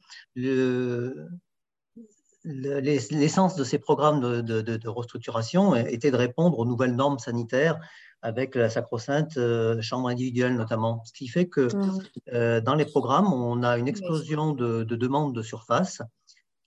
[2.44, 7.80] l'essence de ces programmes de, restructuration était de répondre aux nouvelles normes sanitaires
[8.22, 11.04] avec la sacro-sainte euh, chambre individuelle notamment.
[11.04, 12.04] Ce qui fait que mmh.
[12.34, 16.02] euh, dans les programmes, on a une explosion de, demandes de surface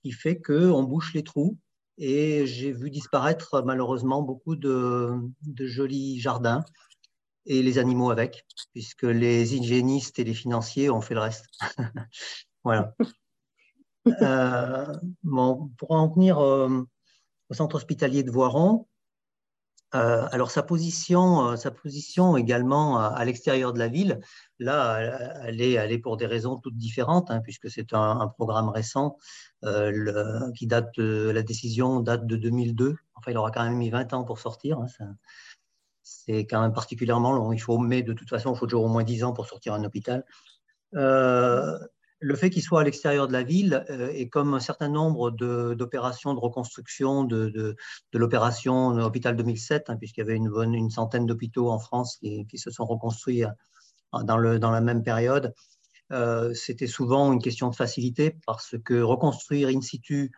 [0.03, 1.57] qui fait qu'on bouche les trous
[1.97, 5.19] et j'ai vu disparaître malheureusement beaucoup de,
[5.59, 6.63] jolis jardins
[7.45, 11.45] et les animaux avec, puisque les hygiénistes et les financiers ont fait le reste.
[12.63, 12.93] voilà.
[14.21, 14.93] Euh,
[15.23, 16.83] bon, pour en venir euh,
[17.49, 18.87] au centre hospitalier de Voiron,
[19.95, 24.19] euh, alors sa position, sa position également à, l'extérieur de la ville,
[24.59, 24.99] là,
[25.45, 29.17] elle est, pour des raisons toutes différentes, hein, puisque c'est un, programme récent
[29.63, 32.95] euh, qui date la décision date de 2002.
[33.15, 34.79] Enfin, il aura quand même mis 20 ans pour sortir.
[34.79, 34.87] Hein,
[36.03, 37.53] c'est quand même particulièrement long.
[37.53, 39.73] Il faut, mais de toute façon, il faut toujours au moins 10 ans pour sortir
[39.73, 40.25] un hôpital.
[42.23, 44.89] Euh, le fait qu'il soit à l'extérieur de la ville euh, et comme un certain
[44.89, 47.75] nombre d'opérations de, reconstruction de,
[48.13, 52.57] l'opération Hôpital 2007, hein, puisqu'il y avait une, bonne, une centaine d'hôpitaux en France qui,
[52.57, 53.43] se sont reconstruits
[54.23, 55.53] dans, le, dans la même période,
[56.11, 60.31] euh, c'était souvent une question de facilité parce que reconstruire in situ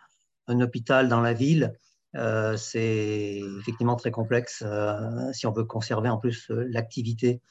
[0.48, 1.74] un hôpital dans la ville,
[2.16, 7.42] euh, c'est effectivement très complexe euh, si on veut conserver en plus l'activité.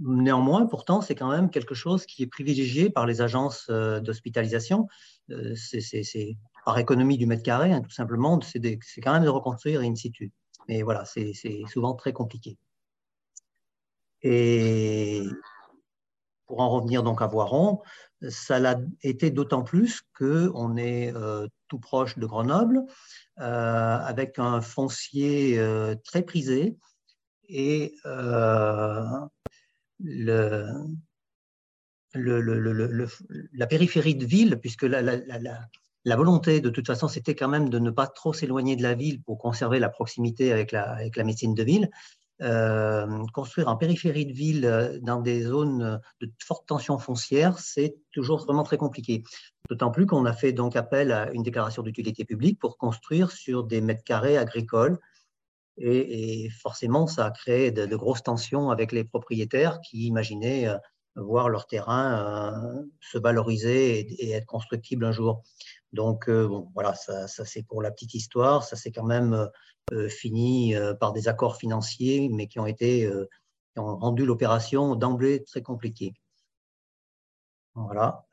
[0.00, 4.88] Néanmoins, pourtant, c'est quand même quelque chose qui est privilégié par les agences d'hospitalisation.
[5.54, 8.60] c'est par économie du mètre carré, hein, tout simplement, c'est
[9.02, 10.32] quand même de reconstruire in situ.
[10.68, 11.32] Mais voilà, c'est
[11.68, 12.58] souvent très compliqué.
[14.22, 15.22] Et
[16.46, 17.82] pour en revenir donc à Voiron,
[18.28, 22.82] ça l'a été d'autant plus qu'on est euh, tout proche de Grenoble,
[23.40, 26.76] euh, avec un foncier euh, très prisé
[27.48, 27.94] et
[30.00, 30.66] le,
[33.52, 37.90] la périphérie de ville, puisque la, volonté de toute façon, c'était quand même de ne
[37.90, 41.54] pas trop s'éloigner de la ville pour conserver la proximité avec la, avec la médecine
[41.54, 41.90] de ville.
[42.42, 47.96] Euh, construire en périphérie de ville euh, dans des zones de forte tension foncière, c'est
[48.12, 49.22] toujours vraiment très compliqué.
[49.70, 53.64] D'autant plus qu'on a fait donc appel à une déclaration d'utilité publique pour construire sur
[53.64, 54.98] des mètres carrés agricoles.
[55.78, 60.76] Et, forcément, ça a créé de, grosses tensions avec les propriétaires qui imaginaient euh,
[61.16, 65.42] voir leur terrain se valoriser et, être constructible un jour.
[65.92, 68.64] Donc, bon, voilà, ça, ça c'est pour la petite histoire.
[68.64, 69.48] Ça, c'est quand même
[69.92, 73.28] euh, fini euh, par des accords financiers, mais qui ont été euh,
[73.72, 76.12] qui ont rendu l'opération d'emblée très compliquée.
[77.74, 78.26] Voilà.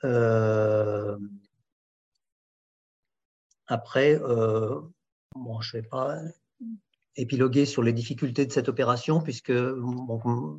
[3.68, 6.18] Après, bon, je ne vais pas
[7.16, 9.54] épiloguer sur les difficultés de cette opération, puisque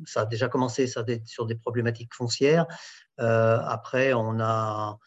[0.05, 2.65] ça a déjà commencé ça, sur des problématiques foncières.
[3.17, 4.97] après, on a,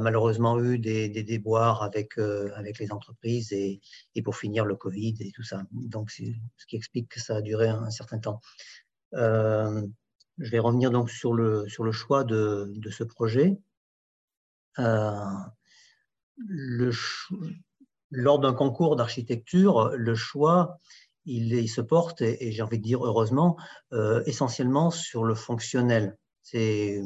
[0.00, 3.80] malheureusement eu des, déboires avec, euh, avec les entreprises et,
[4.24, 5.62] pour finir le Covid et tout ça.
[5.72, 8.40] Donc, ce qui explique que ça a duré un, certain temps.
[9.14, 9.86] Euh,
[10.38, 13.58] je vais revenir donc sur le, le choix de, ce projet.
[14.78, 15.20] Euh,
[18.12, 20.78] lors d'un concours d'architecture, le choix,
[21.24, 23.56] il, se porte, et, j'ai envie de dire heureusement,
[24.26, 26.16] essentiellement sur le fonctionnel.
[26.42, 27.00] C'est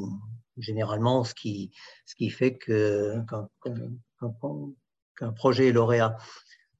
[0.58, 1.70] généralement ce qui,
[2.06, 3.16] ce qui fait qu'un
[5.34, 6.16] projet est lauréat.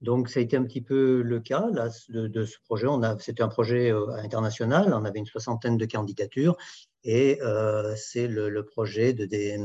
[0.02, 2.86] Donc, ça a été un petit peu le cas là, de, ce projet.
[3.18, 6.56] C'était un projet euh, international, on avait une soixantaine de candidatures
[7.02, 9.58] et euh, c'est le, projet de, des,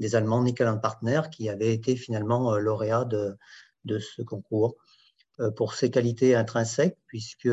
[0.00, 3.36] des Allemands Nickel Partner qui avait été finalement euh, lauréat de,
[3.84, 4.76] de ce concours
[5.56, 7.48] pour ses qualités intrinsèques, puisque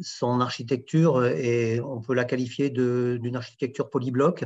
[0.00, 4.44] son architecture, et on peut la qualifier d'une architecture polybloc.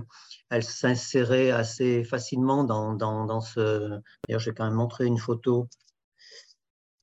[0.51, 4.01] Elle s'insérait assez facilement dans, dans, ce...
[4.27, 5.69] D'ailleurs, je vais quand même montrer une photo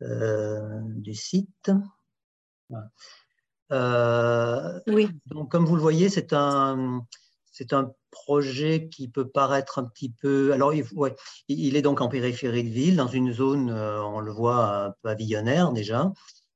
[0.02, 1.72] euh, du site.
[3.72, 5.10] Euh, oui.
[5.28, 7.06] Donc, comme vous le voyez, c'est un,
[7.52, 10.54] c'est un projet qui peut paraître un petit peu.
[10.54, 14.96] Alors, il, est donc en périphérie de ville, dans une zone, euh, on le voit,
[15.02, 16.12] pavillonnaire déjà.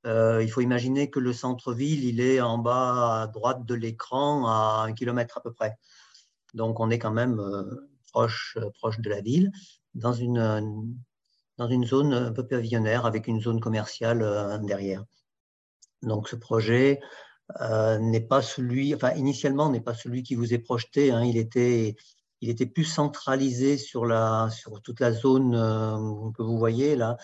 [0.06, 4.48] Euh, il faut imaginer que le centre-ville, il est en bas à droite de l'écran,
[4.48, 5.78] à un kilomètre à peu près.
[6.54, 9.52] Donc, on est quand même euh, proche, proche de la ville,
[9.96, 10.96] dans une,
[11.58, 15.04] dans une zone un peu pavillonnaire avec une zone commerciale derrière.
[16.02, 17.00] Donc, ce projet
[17.60, 21.12] n'est pas celui, enfin, initialement, n'est pas celui qui vous est projeté.
[21.12, 21.24] Hein.
[21.24, 21.96] il, était,
[22.42, 25.54] il était plus centralisé sur, la, sur toute la zone
[26.36, 27.18] que vous voyez là,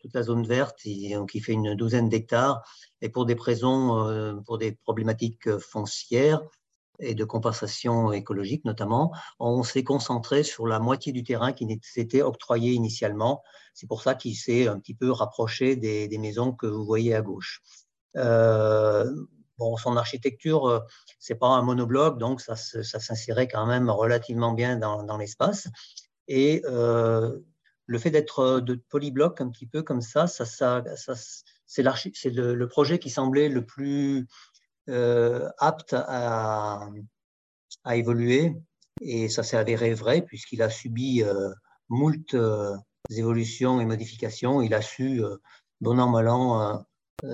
[0.00, 2.62] toute la zone verte, qui fait une douzaine d'hectares,
[3.00, 6.42] et pour des raisons, euh, pour des problématiques foncières
[6.98, 12.22] et de compensation écologique notamment, on s'est concentré sur la moitié du terrain qui s'était
[12.22, 13.42] octroyé initialement.
[13.74, 17.20] C'est pour ça qu'il s'est un petit peu rapproché des, maisons que vous voyez à
[17.20, 17.62] gauche.
[18.16, 19.04] Euh,
[19.58, 20.84] bon, son architecture,
[21.18, 25.68] c'est pas un monobloc, donc ça, ça s'insérait quand même relativement bien dans, l'espace.
[26.28, 27.38] Et euh,
[27.86, 30.82] le fait d'être euh, de polybloc un petit peu comme ça, ça,
[31.66, 34.26] c'est le, projet qui semblait le plus
[34.88, 36.88] euh, apte à,
[37.92, 38.54] évoluer.
[39.02, 41.50] Et ça s'est avéré vrai puisqu'il a subi euh,
[41.88, 42.74] moult euh,
[43.10, 44.62] évolutions et modifications.
[44.62, 45.22] Il a su,
[45.80, 46.84] bon an, mal an,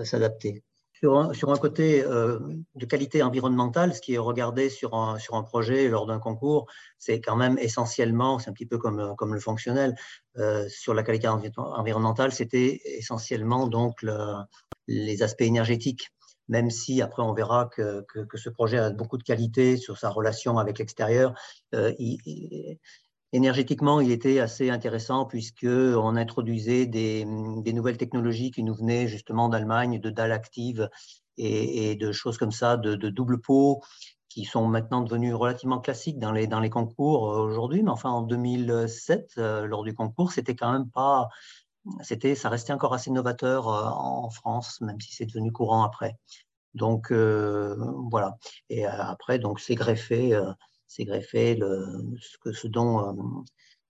[0.04, 0.62] s'adapter
[1.02, 2.38] sur un, côté euh,
[2.76, 6.66] de qualité environnementale, ce qui est regardé sur un, projet lors d'un concours,
[6.98, 9.96] c'est quand même essentiellement, c'est un petit peu comme, le fonctionnel,
[10.38, 14.04] euh, sur la qualité environnementale, c'était essentiellement donc
[14.86, 16.10] les aspects énergétiques.
[16.48, 20.10] Même si après on verra que, que, ce projet a beaucoup de qualité sur sa
[20.10, 21.34] relation avec l'extérieur,
[21.74, 21.92] euh,
[23.32, 30.00] énergétiquement, il était assez intéressant puisqu'on introduisait des, nouvelles technologies qui nous venaient justement d'Allemagne,
[30.00, 30.88] de dalles actives
[31.38, 33.80] et, de choses comme ça, de, double pot,
[34.28, 37.82] qui sont maintenant devenues relativement classiques dans les, concours aujourd'hui.
[37.82, 41.28] Mais enfin, en 2007, euh, lors du concours, c'était quand même pas.
[42.02, 46.16] C'était, ça restait encore assez novateur euh, en France, même si c'est devenu courant après.
[46.74, 47.76] Donc euh,
[48.10, 48.36] voilà.
[48.70, 50.32] Et après, donc c'est greffé
[50.92, 53.44] c'est greffé ce, ce dont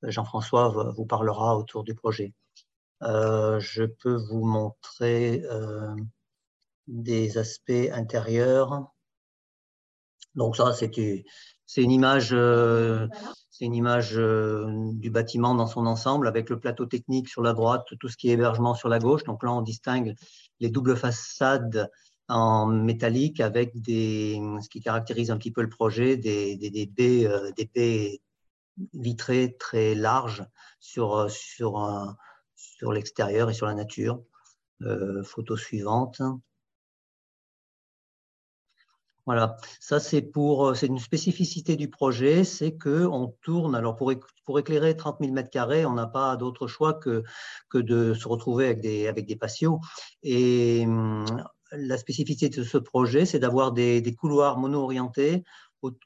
[0.04, 2.32] euh, Jean-François vous parlera autour du projet.
[3.02, 5.94] Euh, je peux vous montrer euh,
[6.86, 8.86] des aspects intérieurs.
[10.36, 12.34] Donc ça, c'est une image,
[13.50, 17.86] c'est une image du bâtiment dans son ensemble avec le plateau technique sur la droite,
[18.00, 19.24] tout ce qui est hébergement sur la gauche.
[19.24, 20.14] Donc là, on distingue
[20.60, 21.90] les doubles façades
[22.28, 26.86] en métallique avec des, ce qui caractérise un petit peu le projet, des, des, des
[26.86, 28.20] baies, euh, des baies
[28.94, 30.44] vitrées très larges
[30.80, 32.16] sur, sur,
[32.54, 34.22] sur l'extérieur et sur la nature.
[34.84, 36.22] Euh, photo suivante.
[39.26, 43.76] Voilà, ça c'est pour, c'est une spécificité du projet, c'est que on tourne.
[43.76, 44.12] Alors pour,
[44.44, 47.22] pour éclairer 30 000 mètres carrés, on n'a pas d'autre choix que,
[47.68, 49.78] que de se retrouver avec des, avec des patios.
[50.24, 51.24] Et hum,
[51.72, 55.44] la spécificité de ce projet, c'est d'avoir des, couloirs mono-orientés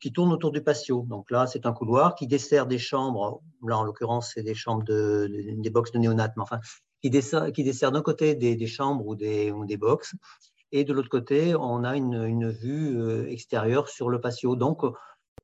[0.01, 1.05] qui tournent autour du patio.
[1.09, 3.43] Donc là, c'est un couloir qui dessert des chambres.
[3.67, 6.61] Là, en l'occurrence, c'est des chambres de, des box de néonat, mais enfin,
[7.03, 10.15] qui dessert, qui dessert d'un côté des, chambres ou des, ou des box,
[10.73, 14.57] et de l'autre côté, on a une, vue euh, extérieure sur le patio.
[14.57, 14.93] Donc, euh,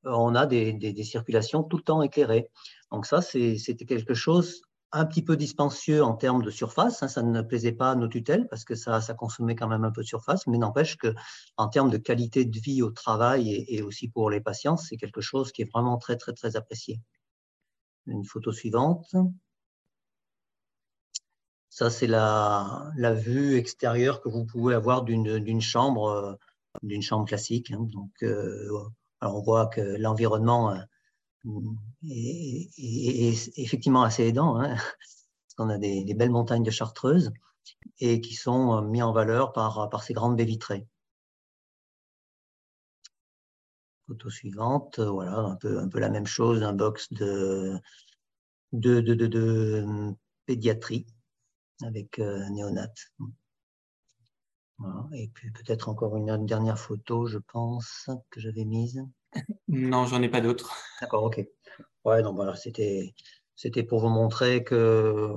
[0.05, 2.49] on a des, des circulations tout le temps éclairées.
[2.91, 4.63] Donc ça, c'était quelque chose
[4.93, 7.03] un petit peu dispensieux en termes de surface.
[7.03, 9.85] Hein, ça ne plaisait pas à nos tutelles parce que ça, ça consommait quand même
[9.85, 11.15] un peu de surface, mais n'empêche que
[11.57, 15.21] en termes de qualité de vie au travail et, aussi pour les patients, c'est quelque
[15.21, 17.01] chose qui est vraiment très, très, très apprécié.
[18.07, 19.15] Une photo suivante.
[21.71, 26.39] Ça, c'est la, la, vue extérieure que vous pouvez avoir d'une chambre,
[26.83, 27.71] d'une chambre classique.
[27.71, 27.87] Hein.
[27.91, 28.69] Donc, euh,
[29.23, 30.77] on voit que l'environnement
[31.47, 31.61] euh,
[32.09, 37.33] et, effectivement assez aidant, hein, parce qu'on a des, belles montagnes de chartreuse
[37.99, 40.87] et qui sont euh, mis en valeur par, par ces grandes baies vitrées.
[44.07, 47.81] Photo suivante, voilà, un peu, un peu la même chose, un box de,
[48.73, 50.15] de, de, de,
[50.47, 51.07] pédiatrie
[51.83, 52.93] avec euh, néonat.
[55.15, 59.05] Et puis peut-être encore une dernière photo, je pense, que j'avais mise.
[59.69, 60.75] Non, j'en ai pas d'autres.
[61.01, 61.47] D'accord, ok.
[62.05, 63.15] Ouais, donc voilà, c'était,
[63.57, 65.35] c'était pour vous montrer que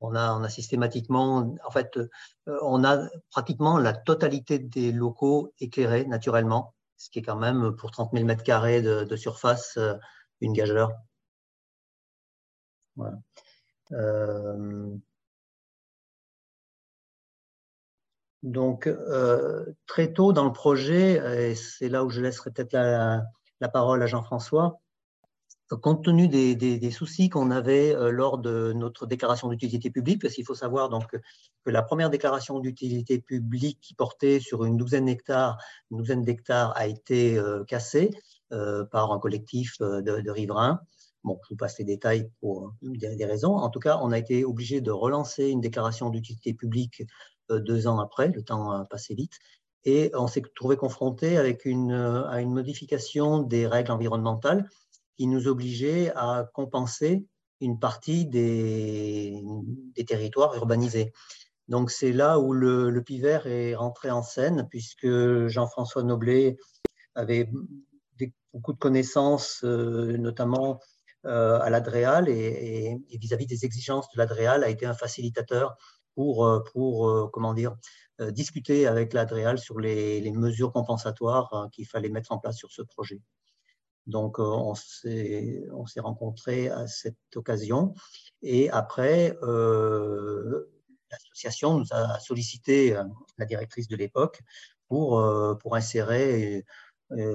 [0.00, 1.98] on a, on a systématiquement, en fait,
[2.46, 7.90] on a pratiquement la totalité des locaux éclairés naturellement, ce qui est quand même pour
[7.90, 9.78] 30 000 mètres carrés de, surface
[10.40, 10.92] une gageure.
[12.96, 13.18] Voilà.
[18.42, 23.68] Donc, euh, très tôt dans le projet, et c'est là où je laisserai peut-être la,
[23.68, 24.78] parole à Jean-François,
[25.80, 30.44] compte tenu des, soucis qu'on avait euh, lors de notre déclaration d'utilité publique, parce qu'il
[30.44, 35.58] faut savoir donc, que la première déclaration d'utilité publique qui portait sur une douzaine d'hectares,
[35.90, 38.10] douzaine d'hectares a été euh, cassée
[38.92, 40.78] par un collectif de, riverains.
[41.24, 43.56] Bon, je vous passe les détails pour des, des raisons.
[43.56, 47.02] En tout cas, on a été obligé de relancer une déclaration d'utilité publique
[47.50, 49.38] deux ans après, le temps a passé vite,
[49.86, 54.68] et on s'est trouvé confronté avec une, euh, à une modification des règles environnementales
[55.16, 57.24] qui nous obligeait à compenser
[57.60, 59.42] une partie des,
[60.06, 61.12] territoires urbanisés.
[61.68, 65.08] Donc c'est là où le, le PIVER est rentré en scène, puisque
[65.46, 66.56] Jean-François Noblet
[67.14, 67.48] avait
[68.52, 70.80] beaucoup de connaissances, euh, notamment
[71.24, 75.76] à l'ADREAL, et vis-à-vis -vis des exigences de l'ADREAL, a été un facilitateur
[76.16, 77.76] pour, euh, pour euh, comment dire,
[78.20, 82.82] euh, discuter avec l'Adréal sur les, mesures compensatoires qu'il fallait mettre en place sur ce
[82.82, 83.20] projet.
[84.06, 87.92] Donc, on s'est rencontrés à cette occasion.
[88.42, 89.36] Et après,
[91.10, 92.96] l'association nous a sollicité
[93.36, 94.42] la directrice de l'époque
[94.86, 95.20] pour,
[95.60, 96.64] pour insérer,
[97.10, 97.34] j'ai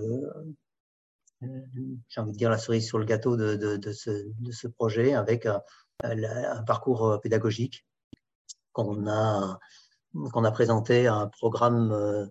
[2.18, 4.10] envie de dire, la cerise sur le gâteau de, de, ce,
[4.40, 7.86] de ce, projet avec un parcours pédagogique
[8.74, 9.60] qu'on a,
[10.32, 12.26] qu'on a présenté un programme euh,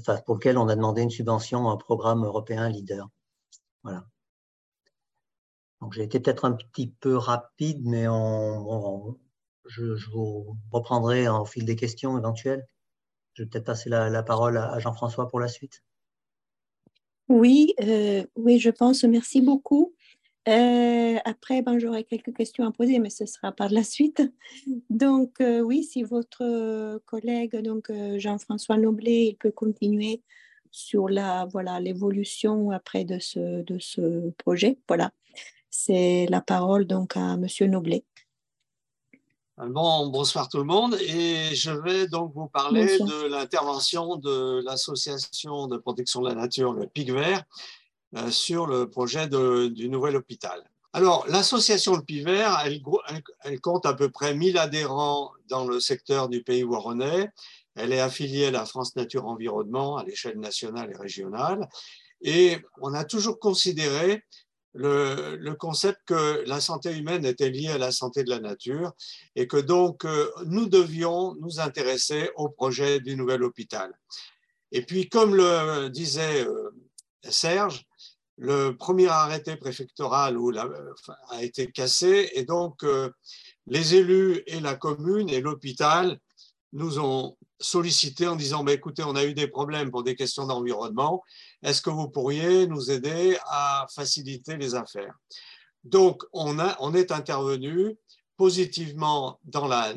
[0.00, 3.08] enfin, pour lequel on a demandé une subvention à un programme européen leader.
[3.82, 4.04] Voilà.
[5.80, 9.18] Donc j'ai été peut-être un petit peu rapide, mais on,
[9.66, 12.66] je, vous reprendrai au fil des questions éventuelles.
[13.34, 15.82] Je vais peut-être passer la, parole à, Jean-François pour la suite.
[17.28, 19.04] Oui, euh, oui, je pense.
[19.04, 19.93] Merci beaucoup.
[20.46, 24.22] Euh, après, ben, j'aurai quelques questions à poser, mais ce sera par la suite.
[24.90, 30.22] Donc, euh, oui, si votre collègue, donc euh, Jean-François Noblet, il peut continuer
[30.70, 34.78] sur la voilà l'évolution après de ce, de ce projet.
[34.88, 35.12] Voilà,
[35.70, 38.04] c'est la parole donc à Monsieur Noblet.
[39.56, 45.68] Bon, bonsoir tout le monde et je vais donc vous parler de l'intervention de l'association
[45.68, 47.83] de protection de la nature, le PIC Vert, euh,
[48.30, 50.64] sur le projet du nouvel hôpital.
[50.96, 52.48] Alors, l'association Le Piver,
[53.42, 57.30] elle, compte à peu près 1000 adhérents dans le secteur du pays waronnais.
[57.74, 61.68] Elle est affiliée à la France Nature Environnement à l'échelle nationale et régionale.
[62.20, 64.22] Et on a toujours considéré
[64.72, 68.92] le, le, concept que la santé humaine était liée à la santé de la nature
[69.34, 73.92] et que donc euh, nous devions nous intéresser au projet du nouvel hôpital.
[74.70, 76.70] Et puis, comme le disait euh,
[77.30, 77.84] Serge,
[78.36, 80.36] le premier arrêté préfectoral
[81.30, 83.10] a été cassé et donc euh,
[83.66, 86.18] les élus et la commune et l'hôpital
[86.72, 90.46] nous ont sollicité en disant bah, écoutez, on a eu des problèmes pour des questions
[90.46, 91.22] d'environnement,
[91.62, 95.14] est-ce que vous pourriez nous aider à faciliter les affaires?
[95.84, 97.96] Donc, on, a, on est intervenu
[98.36, 99.94] positivement dans la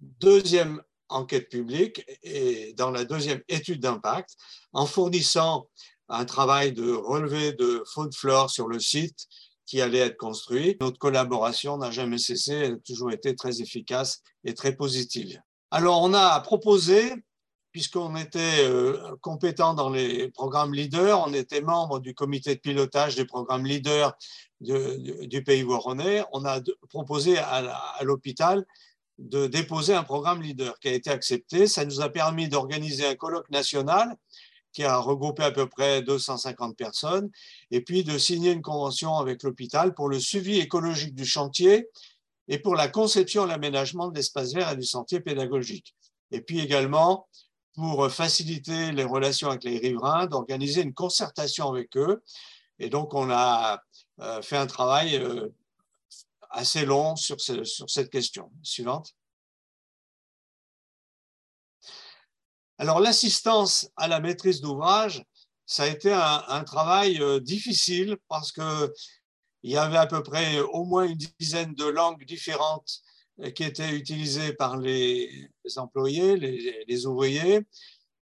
[0.00, 4.36] deuxième enquête publique et dans la deuxième étude d'impact
[4.72, 5.68] en fournissant
[6.08, 9.26] un travail de relevé de faune flore sur le site
[9.66, 10.76] qui allait être construit.
[10.80, 15.40] Notre collaboration n'a jamais cessé, elle a toujours été très efficace et très positive.
[15.70, 17.12] Alors, on a proposé,
[17.72, 23.16] puisqu'on était euh, compétent dans les programmes leaders, on était membre du comité de pilotage
[23.16, 24.14] des programmes leaders
[24.60, 28.64] du pays voironnais, on a proposé à l'hôpital
[29.18, 31.66] de déposer un programme leader qui a été accepté.
[31.66, 34.16] Ça nous a permis d'organiser un colloque national
[34.74, 37.30] qui a regroupé à peu près 250 personnes,
[37.70, 41.88] et puis de signer une convention avec l'hôpital pour le suivi écologique du chantier
[42.48, 45.94] et pour la conception et l'aménagement de l'espace vert et du sentier pédagogique.
[46.30, 47.28] Et puis également
[47.74, 52.22] pour faciliter les relations avec les riverains, d'organiser une concertation avec eux.
[52.78, 53.80] Et donc, on a
[54.20, 55.48] euh, fait un travail euh,
[56.50, 58.50] assez long sur, sur cette question.
[58.62, 59.14] Suivante.
[62.84, 65.24] Alors, l'assistance à la maîtrise d'ouvrage,
[65.64, 68.90] ça a été un, travail euh, difficile parce qu'il
[69.62, 73.00] y avait à peu près au moins une dizaine de langues différentes
[73.40, 77.60] euh, qui étaient utilisées par les employés, les, ouvriers.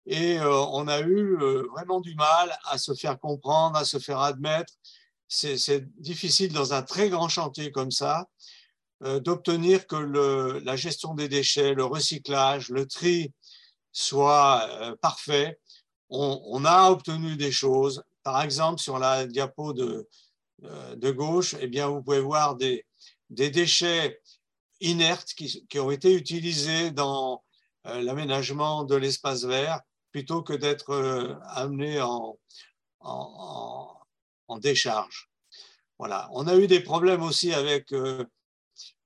[0.06, 1.36] Et euh, on a eu
[1.70, 4.72] vraiment du mal à se faire comprendre, à se faire admettre.
[5.28, 8.26] C'est difficile dans un très grand chantier comme ça
[9.00, 13.32] d'obtenir que la gestion des déchets, le recyclage, le tri
[13.98, 15.58] soit parfait.
[16.08, 18.02] On, a obtenu des choses.
[18.22, 20.08] Par exemple, sur la diapo de,
[20.96, 22.86] de gauche, eh bien, vous pouvez voir des,
[23.30, 24.20] déchets
[24.80, 27.42] inertes qui, ont été utilisés dans
[27.84, 29.80] l'aménagement de l'espace vert
[30.10, 32.38] plutôt que d'être euh, amené en,
[34.60, 35.30] décharge.
[35.98, 36.28] Voilà.
[36.32, 38.24] On a eu des problèmes aussi avec euh,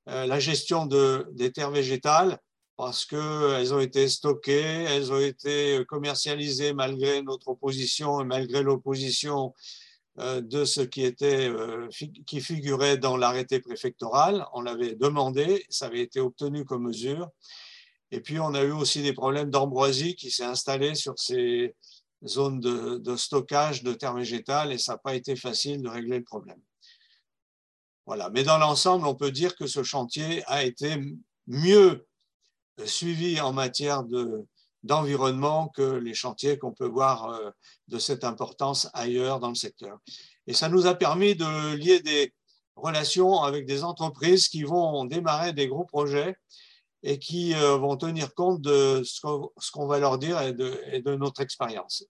[0.08, 2.38] euh, la gestion de, des terres végétales
[2.84, 4.58] parce qu'elles ont été stockées,
[4.88, 9.54] elles ont été commercialisées malgré notre opposition et malgré l'opposition
[10.16, 11.48] de ce qui, était,
[12.26, 14.44] qui figurait dans l'arrêté préfectoral.
[14.52, 17.30] On l'avait demandé, ça avait été obtenu comme mesure.
[18.10, 21.76] Et puis, on a eu aussi des problèmes d'ambroisie qui s'est installé sur ces
[22.26, 26.24] zones de, stockage de terres végétales et ça n'a pas été facile de régler le
[26.24, 26.60] problème.
[28.06, 28.28] Voilà.
[28.30, 30.96] Mais dans l'ensemble, on peut dire que ce chantier a été
[31.46, 32.04] mieux
[32.84, 34.04] suivi en matière
[34.82, 37.50] d'environnement que les chantiers qu'on peut voir euh,
[37.88, 39.98] de cette importance ailleurs dans le secteur.
[40.46, 42.32] Et ça nous a permis de lier des
[42.76, 46.36] relations avec des entreprises qui vont démarrer des gros projets
[47.02, 51.40] et qui euh, vont tenir compte de ce qu'on va leur dire et de, notre
[51.40, 52.04] expérience.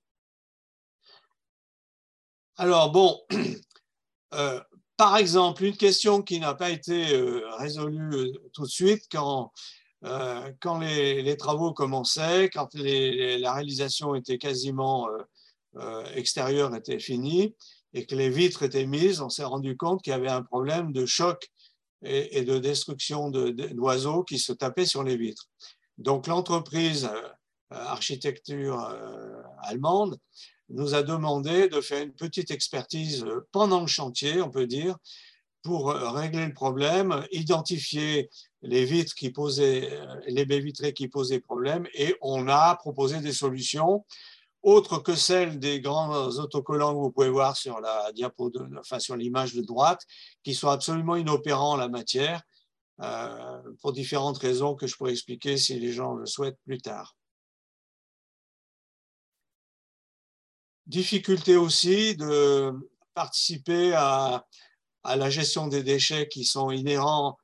[2.56, 3.20] Alors, bon,
[4.34, 4.60] euh,
[4.96, 9.50] par exemple, une question qui n'a pas été euh, résolue tout de suite quand,
[10.60, 15.08] quand les, travaux commençaient, quand la réalisation était quasiment
[16.14, 17.54] extérieure, était finie,
[17.94, 20.92] et que les vitres étaient mises, on s'est rendu compte qu'il y avait un problème
[20.92, 21.48] de choc
[22.02, 25.48] et, de destruction d'oiseaux qui se tapaient sur les vitres.
[25.98, 27.28] Donc l'entreprise euh,
[27.70, 30.18] architecture euh, allemande
[30.68, 34.96] nous a demandé de faire une petite expertise pendant le chantier, on peut dire,
[35.62, 38.30] pour régler le problème, identifier
[38.62, 39.90] les vitres qui posaient,
[40.26, 44.04] les baies vitrées qui posaient problème, et on a proposé des solutions
[44.62, 49.16] autre que celle des grands autocollants que vous pouvez voir sur la diapo, enfin sur
[49.16, 50.06] l'image de droite,
[50.44, 52.42] qui sont absolument inopérants en la matière,
[53.00, 57.16] euh, pour différentes raisons que je pourrais expliquer si les gens le souhaitent plus tard.
[60.86, 62.72] Difficulté aussi de
[63.14, 64.46] participer à,
[65.04, 67.41] la gestion des déchets qui sont inhérents euh,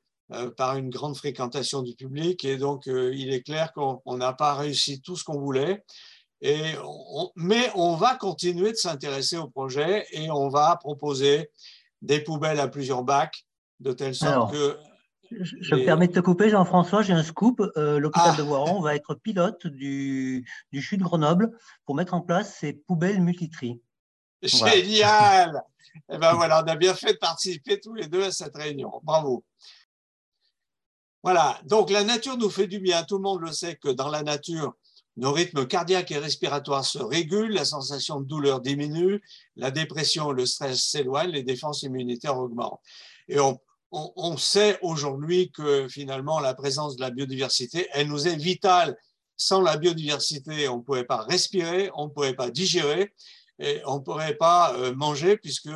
[0.57, 4.53] par une grande fréquentation du public et donc euh, il est clair qu'on n'a pas
[4.55, 5.83] réussi tout ce qu'on voulait.
[6.41, 6.75] Et
[7.35, 11.49] mais on va continuer de s'intéresser au projet et on va proposer
[12.01, 13.45] des poubelles à plusieurs bacs,
[13.79, 14.77] de telle sorte que.
[15.31, 17.61] Je me permets de te couper, Jean-François, j'ai un scoop.
[17.77, 18.37] Euh, l'hôpital ah.
[18.37, 21.51] de Voiron va être pilote du, du CHU de Grenoble
[21.85, 23.79] pour mettre en place ces poubelles multitri.
[24.41, 25.61] Génial
[26.09, 28.55] Et eh ben voilà, on a bien fait de participer tous les deux à cette
[28.55, 29.01] réunion.
[29.03, 29.43] Bravo.
[31.23, 33.03] Voilà, donc la nature nous fait du bien.
[33.03, 34.73] Tout le monde le sait que dans la nature,
[35.19, 39.21] nos rythmes cardiaques et respiratoires se régulent, la sensation de douleur diminue,
[39.57, 42.79] la dépression, le stress s'éloignent, les défenses immunitaires augmentent.
[43.27, 48.95] Et on, sait aujourd'hui que finalement la présence de la biodiversité, elle nous est vitale.
[49.35, 53.13] Sans la biodiversité, on ne pourrait pas respirer, on ne pourrait pas digérer
[53.57, 55.69] et on ne pourrait pas euh, manger puisque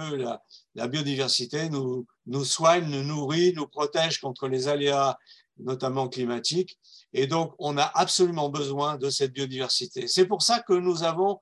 [0.76, 5.18] la, biodiversité nous soigne, nous nourrit, nous protège contre les aléas,
[5.58, 6.80] notamment climatiques.
[7.14, 10.08] Et donc, on a absolument besoin de cette biodiversité.
[10.08, 11.40] C'est pour ça que nous avons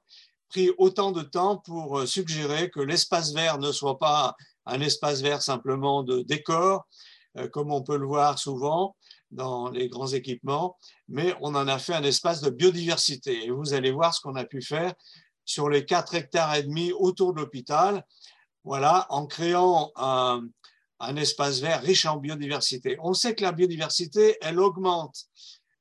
[0.49, 4.35] pris autant de temps pour euh, suggérer que l'espace vert ne soit pas
[4.65, 6.85] un espace vert simplement de décor,
[7.37, 8.95] euh, comme on peut le voir souvent
[9.31, 10.77] dans les grands équipements,
[11.07, 13.45] mais on en a fait un espace de biodiversité.
[13.45, 14.93] Et vous allez voir ce qu'on a pu faire
[15.45, 18.05] sur les 4 hectares et demi autour de l'hôpital,
[18.65, 20.43] voilà, en créant un,
[21.01, 22.97] un espace vert riche en biodiversité.
[23.01, 25.25] On sait que la biodiversité, elle augmente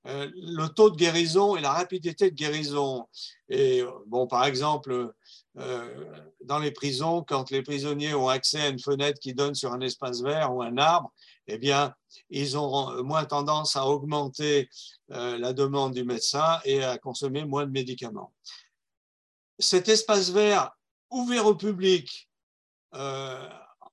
[0.07, 3.07] euh, le taux de guérison et la rapidité de guérison.
[3.51, 5.13] Et bon, par exemple,
[5.59, 6.05] euh,
[6.43, 9.81] dans les prisons, quand les prisonniers ont accès à une fenêtre qui donne sur un
[9.81, 11.13] espace vert ou un arbre,
[11.49, 11.95] eh bien,
[12.31, 14.71] ils ont moins tendance à augmenter
[15.11, 18.33] euh, la demande du médecin et à consommer moins de médicaments.
[19.59, 20.71] Cet espace vert
[21.11, 22.29] ouvert au public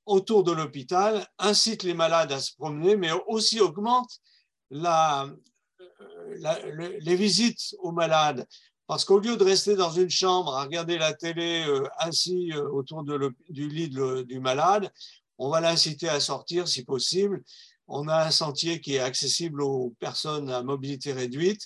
[0.08, 4.10] autour de l'hôpital incite les malades à se promener, mais aussi augmente
[4.72, 5.30] la,
[7.00, 8.48] les visites aux malades.
[8.88, 12.70] Parce qu'au lieu de rester dans une chambre à regarder la télé euh, assis euh,
[12.70, 14.90] autour de du lit du malade,
[15.38, 17.44] on va l'inciter à sortir si possible.
[17.88, 21.62] On a un sentier qui est accessible aux personnes à mobilité réduite.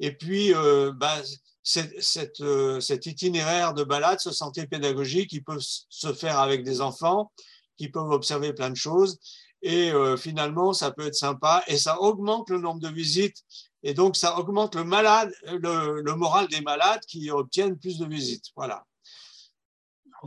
[0.00, 1.22] Et puis, euh, ben,
[1.62, 7.30] cet itinéraire de balade, ce sentier pédagogique, il peut se faire avec des enfants
[7.76, 9.18] qui peuvent observer plein de choses
[9.62, 13.42] Et finalement, ça peut être sympa et ça augmente le nombre de visites.
[13.82, 18.46] Et donc, ça augmente le, moral des malades qui obtiennent plus de visites.
[18.56, 18.84] Voilà.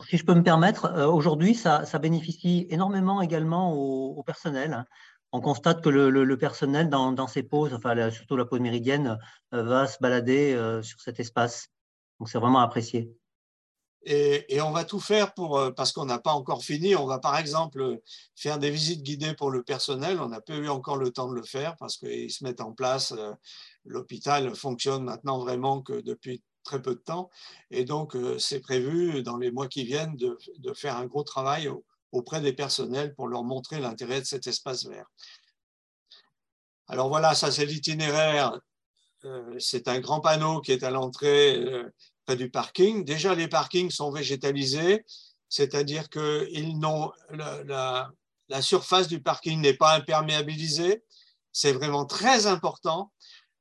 [0.08, 4.86] Si je peux me permettre, aujourd'hui, ça, bénéficie énormément également au, personnel.
[5.32, 9.18] On constate que le, personnel, dans, ses pauses, enfin, surtout la pause méridienne,
[9.52, 11.70] va se balader sur cet espace.
[12.20, 13.12] Donc, c'est vraiment apprécié.
[14.04, 16.96] Et, on va tout faire pour, euh, parce qu'on n'a pas encore fini.
[16.96, 18.00] On va par exemple
[18.36, 20.22] faire des visites guidées pour le personnel.
[20.22, 22.72] On n'a pas eu encore le temps de le faire parce qu'ils se mettent en
[22.72, 23.12] place.
[23.12, 23.34] Euh,
[23.86, 27.30] l'hôpital fonctionne maintenant vraiment que depuis très peu de temps.
[27.72, 30.38] Et donc, euh, c'est prévu dans les mois qui viennent de,
[30.74, 31.70] faire un gros travail
[32.12, 35.08] auprès des personnels pour leur montrer l'intérêt de cet espace vert.
[36.88, 38.58] Alors voilà, ça c'est l'itinéraire.
[39.60, 41.62] C'est un grand panneau qui est à l'entrée
[42.36, 43.04] du parking.
[43.04, 45.06] Déjà, les parkings sont végétalisés,
[45.50, 46.48] c'est-à-dire que
[47.32, 48.12] la,
[48.50, 51.04] la, surface du parking n'est pas imperméabilisée.
[51.52, 53.12] C'est vraiment très important.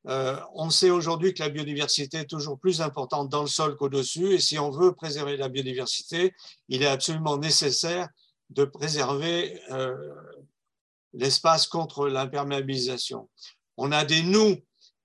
[0.09, 4.35] Euh, on sait aujourd'hui que la biodiversité est toujours plus importante dans le sol qu'au-dessus,
[4.35, 6.33] et si on veut préserver la biodiversité,
[6.69, 8.09] il est absolument nécessaire
[8.51, 9.97] de préserver euh,
[11.13, 13.29] l'espace contre l'imperméabilisation.
[13.77, 14.57] On a des nous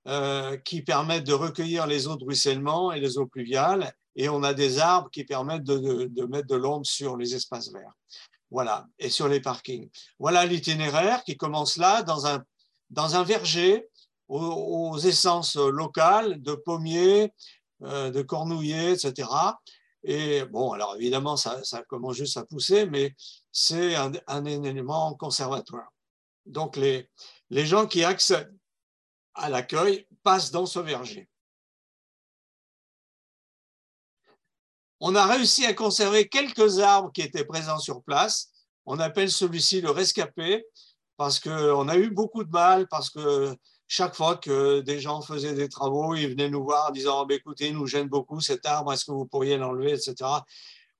[0.07, 4.41] euh, qui permettent de recueillir les eaux de ruissellement et les eaux pluviales, et on
[4.41, 7.93] a des arbres qui permettent de, mettre de l'ombre sur les espaces verts.
[8.49, 9.91] Voilà, et sur les parkings.
[10.17, 12.43] Voilà l'itinéraire qui commence là, dans un,
[12.89, 13.87] dans un verger
[14.27, 17.31] aux, essences locales de pommiers,
[17.83, 19.29] euh, de cornouillers, etc.
[20.03, 23.13] Et bon, alors évidemment, ça, commence juste à pousser, mais
[23.51, 25.93] c'est un, élément conservatoire.
[26.47, 27.07] Donc, les,
[27.51, 28.57] les gens qui accèdent
[29.33, 31.27] à l'accueil passe dans ce verger.
[34.99, 38.51] On a réussi à conserver quelques arbres qui étaient présents sur place.
[38.85, 40.63] On appelle celui-ci le rescapé
[41.17, 43.55] parce qu'on a eu beaucoup de mal, parce que
[43.87, 47.31] chaque fois que des gens faisaient des travaux, ils venaient nous voir en disant oh,
[47.31, 50.15] écoutez, il nous gêne beaucoup cet arbre, est-ce que vous pourriez l'enlever, etc.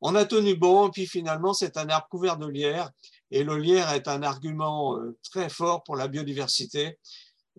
[0.02, 2.90] On a tenu bon, puis finalement, c'est un arbre couvert de lierre,
[3.30, 7.00] et le lierre est un argument euh, très fort pour la biodiversité.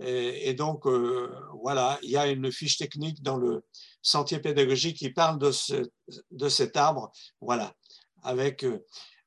[0.05, 1.31] Et, donc, euh,
[1.62, 3.65] voilà, il y a une fiche technique dans le
[4.03, 5.89] sentier pédagogique qui parle de, ce,
[6.31, 7.12] de cet arbre.
[7.41, 7.73] Voilà,
[8.23, 8.85] avec euh,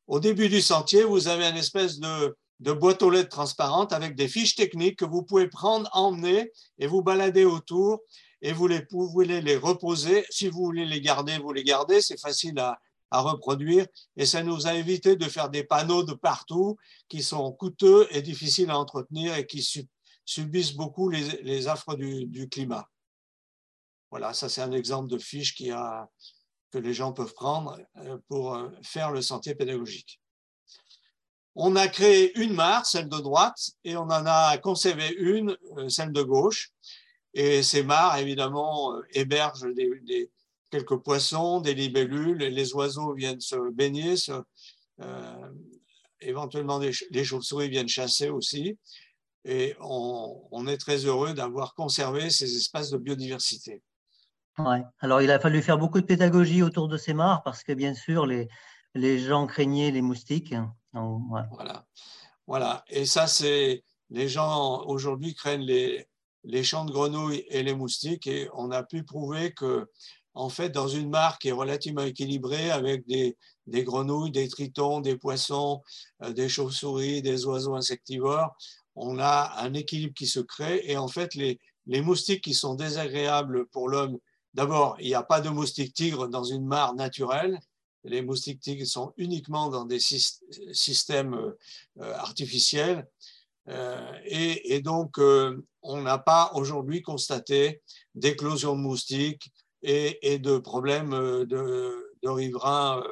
[0.07, 4.15] au début du sentier, vous avez une espèce de, de boîte aux lettres transparente avec
[4.15, 8.01] des fiches techniques que vous pouvez prendre, emmener et vous balader autour
[8.41, 10.25] et vous, les, vous voulez les reposer.
[10.29, 12.01] Si vous voulez les garder, vous les gardez.
[12.01, 12.77] C'est facile à,
[13.11, 13.87] à reproduire
[14.17, 16.77] et ça nous a évité de faire des panneaux de partout
[17.07, 19.63] qui sont coûteux et difficiles à entretenir et qui
[20.25, 22.89] subissent beaucoup les, affres du, climat.
[24.09, 28.69] Voilà, ça c'est un exemple de fiche que les gens peuvent prendre euh, pour euh,
[28.83, 30.19] faire le sentier pédagogique.
[31.53, 35.87] On a créé une mare, celle de droite, et on en a conservé une, euh,
[35.89, 36.71] celle de gauche.
[37.33, 40.31] Et ces mares, évidemment, hébergent des,
[40.69, 44.15] quelques poissons, des libellules, les oiseaux viennent se baigner,
[46.21, 48.77] éventuellement les chauves-souris viennent chasser aussi
[49.45, 53.83] et on, est très heureux d'avoir conservé ces espaces de biodiversité.
[54.57, 54.81] Ouais.
[54.99, 57.93] Alors, il a fallu faire beaucoup de pédagogie autour de ces mares parce que, bien
[57.93, 58.47] sûr, les,
[58.95, 60.55] les gens craignaient les moustiques.
[60.93, 61.85] Voilà.
[62.47, 62.83] voilà.
[62.87, 66.07] Et ça, c'est les gens aujourd'hui craignent les,
[66.43, 69.89] les champs de grenouilles et les moustiques et on a pu prouver que
[70.35, 74.99] en fait, dans une mare qui est relativement équilibrée avec des, des grenouilles, des tritons,
[75.01, 75.81] des poissons,
[76.23, 78.55] euh, des chauves-souris, des oiseaux insectivores,
[78.95, 81.59] on a un équilibre qui se crée et en fait, les,
[82.01, 84.17] moustiques qui sont désagréables pour l'homme,
[84.53, 87.59] d'abord, il n'y a pas de moustiques tigres dans une mare naturelle.
[88.03, 93.07] Les moustiques tigres sont uniquement dans des systèmes euh, artificiels.
[93.67, 97.81] Euh, et, donc, on n'a pas aujourd'hui constaté
[98.13, 99.51] d'éclosion de moustiques
[99.81, 103.03] et, de problèmes de, de riverains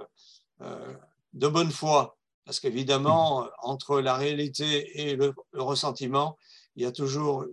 [0.60, 2.18] de bonne foi.
[2.46, 6.38] Parce qu'évidemment, entre la réalité et le, ressentiment,
[6.76, 7.46] il y a toujours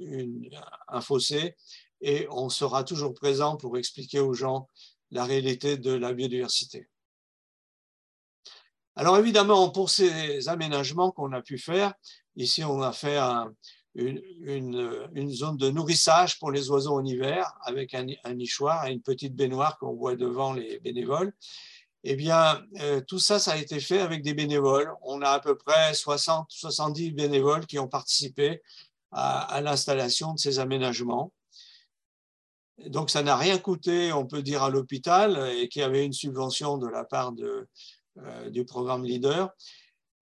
[0.88, 1.54] un fossé
[2.00, 4.68] et on sera toujours présent pour expliquer aux gens
[5.10, 6.88] la réalité de la biodiversité.
[8.96, 11.94] Alors évidemment, pour ces aménagements qu'on a pu faire,
[12.36, 13.18] ici on a fait
[13.94, 19.02] une, zone de nourrissage pour les oiseaux en hiver avec un, un nichoir et une
[19.02, 21.32] petite baignoire qu'on voit devant les bénévoles.
[22.02, 24.92] Eh bien, euh, tout ça, ça a été fait avec des bénévoles.
[25.02, 28.62] On a à peu près 60, 70 bénévoles qui ont participé
[29.12, 31.32] à, l'installation de ces aménagements.
[32.86, 36.78] Donc, ça n'a rien coûté, on peut dire, à l'hôpital et qui avait une subvention
[36.78, 37.68] de la part de,
[38.18, 39.50] euh, du programme Leader.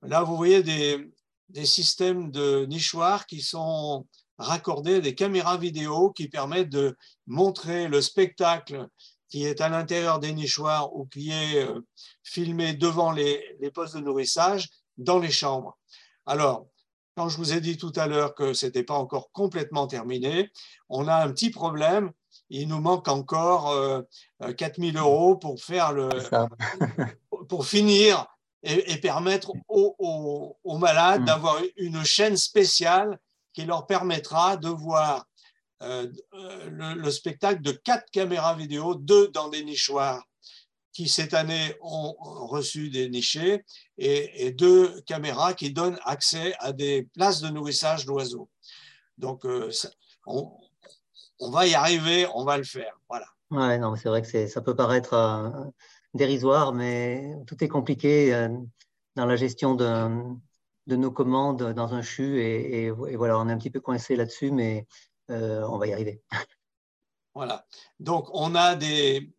[0.02, 1.12] Là, vous voyez des,
[1.48, 4.06] des systèmes de nichoirs qui sont
[4.38, 6.96] raccordés à des caméras vidéo qui permettent de
[7.26, 8.88] montrer le spectacle
[9.28, 11.80] qui est à l'intérieur des nichoirs ou qui est euh,
[12.22, 15.78] filmé devant les, les postes de nourrissage dans les chambres.
[16.26, 16.66] Alors,
[17.18, 20.52] quand je vous ai dit tout à l'heure que ce n'était pas encore complètement terminé,
[20.88, 22.12] on a un petit problème.
[22.48, 23.74] Il nous manque encore
[24.56, 26.08] 4000 euh, euros pour faire le,
[27.48, 28.24] pour finir
[28.62, 31.24] et, permettre aux, malades mm.
[31.24, 33.18] d'avoir une chaîne spéciale
[33.52, 35.26] qui leur permettra de voir
[35.82, 40.24] euh, le, spectacle de quatre caméras vidéo, deux dans des nichoirs
[40.98, 42.16] qui cette année ont
[42.48, 43.64] reçu des nichés
[43.98, 48.48] et, deux caméras qui donnent accès à des places de nourrissage d'oiseaux.
[49.16, 49.70] Donc, euh,
[50.26, 52.98] on, va y arriver, on va le faire.
[53.08, 53.26] Voilà.
[53.52, 55.50] Ouais, non, c'est vrai que ça peut paraître euh,
[56.14, 58.48] dérisoire, mais tout est compliqué euh,
[59.14, 60.08] dans la gestion de,
[60.88, 62.40] nos commandes dans un CHU.
[62.40, 64.84] Et, voilà, on est un petit peu coincé là-dessus, mais
[65.28, 66.22] on va y arriver.
[67.34, 67.64] Voilà.
[68.00, 69.30] Donc, on a des,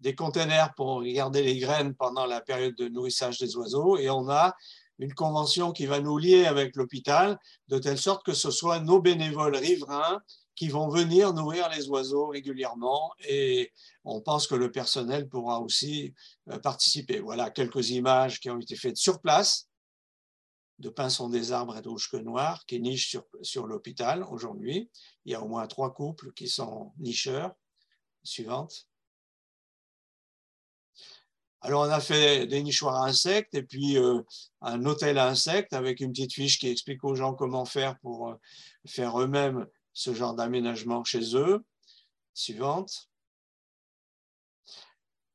[0.00, 4.28] des containers pour garder les graines pendant la période de nourrissage des oiseaux et on
[4.30, 4.54] a
[4.98, 7.38] une convention qui va nous lier avec l'hôpital
[7.68, 10.20] de telle sorte que ce soit nos bénévoles riverains
[10.54, 13.72] qui vont venir nourrir les oiseaux régulièrement et
[14.04, 16.14] on pense que le personnel pourra aussi
[16.50, 17.20] euh, participer.
[17.20, 19.67] Voilà quelques images qui ont été faites sur place
[20.78, 24.90] de pinsons des arbres et de que noirs qui nichent sur, sur l'hôpital aujourd'hui.
[25.24, 27.54] Il y a au moins trois couples qui sont nicheurs.
[28.22, 28.88] Suivante.
[31.60, 34.22] Alors, on a fait des nichoirs à insectes et puis euh,
[34.60, 38.28] un hôtel à insectes avec une petite fiche qui explique aux gens comment faire pour
[38.28, 38.34] euh,
[38.86, 41.64] faire eux-mêmes ce genre d'aménagement chez eux.
[42.34, 43.08] Suivante.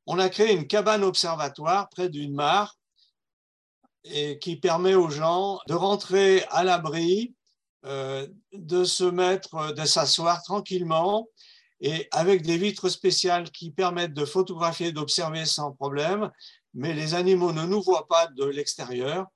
[0.06, 2.78] On a créé une cabane observatoire près d'une mare
[4.04, 7.34] et qui permet aux gens de rentrer à l'abri,
[7.84, 11.28] euh, de se mettre, de s'asseoir tranquillement
[11.80, 16.30] et avec des vitres spéciales qui permettent de photographier, d'observer sans problème,
[16.72, 19.26] mais les animaux ne nous voient pas de l'extérieur.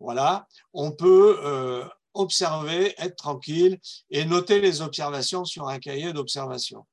[0.00, 1.84] Voilà, on peut euh,
[2.14, 3.78] observer, être tranquille
[4.10, 6.86] et noter les observations sur un cahier d'observation.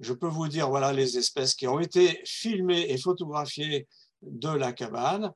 [0.00, 3.86] Je peux vous dire, voilà les espèces qui ont été filmées et photographiées
[4.22, 5.32] de la cabane.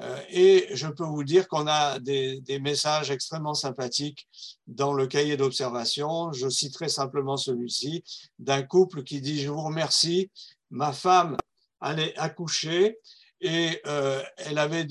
[0.00, 4.28] Euh, et je peux vous dire qu'on a des, messages extrêmement sympathiques
[4.66, 6.32] dans le cahier d'observation.
[6.32, 8.02] Je citerai simplement celui-ci
[8.38, 10.30] d'un couple qui dit Je vous remercie,
[10.70, 11.36] ma femme
[11.80, 12.98] allait accoucher
[13.40, 14.86] et euh, elle avait,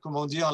[0.00, 0.52] comment dire,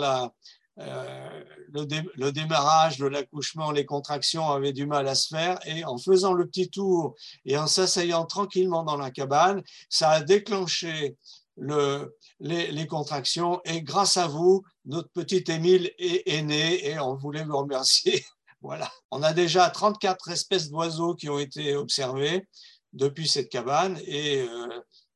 [0.80, 1.42] euh,
[1.72, 6.32] le, démarrage de l'accouchement, les contractions avaient du mal à se faire et en faisant
[6.32, 11.16] le petit tour et en s'asseyant tranquillement dans la cabane, ça a déclenché
[11.58, 13.60] le, les, contractions.
[13.64, 18.24] Et grâce à vous, notre petit Émile est, né et on voulait vous remercier.
[18.62, 18.90] voilà.
[19.10, 22.46] On a déjà 34 espèces d'oiseaux qui ont été observées
[22.92, 24.68] depuis cette cabane et euh,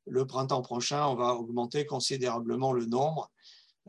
[0.05, 3.31] le printemps prochain, on va augmenter considérablement le nombre.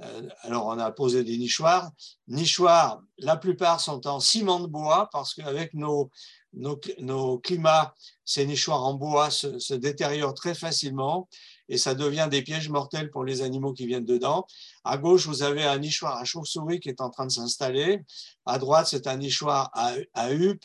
[0.03, 1.91] Euh, alors, on a posé des nichoirs.
[2.29, 6.11] Nichoirs, la plupart sont en ciment de bois parce qu'avec nos,
[6.53, 7.95] nos, climats,
[8.25, 11.29] ces nichoirs en bois se détériorent très facilement
[11.69, 14.47] et ça devient des pièges mortels pour les animaux qui viennent dedans.
[14.85, 18.03] À gauche, vous avez un nichoir à chauve-souris qui est en train de s'installer.
[18.45, 20.65] À droite, c'est un nichoir à, à huppe.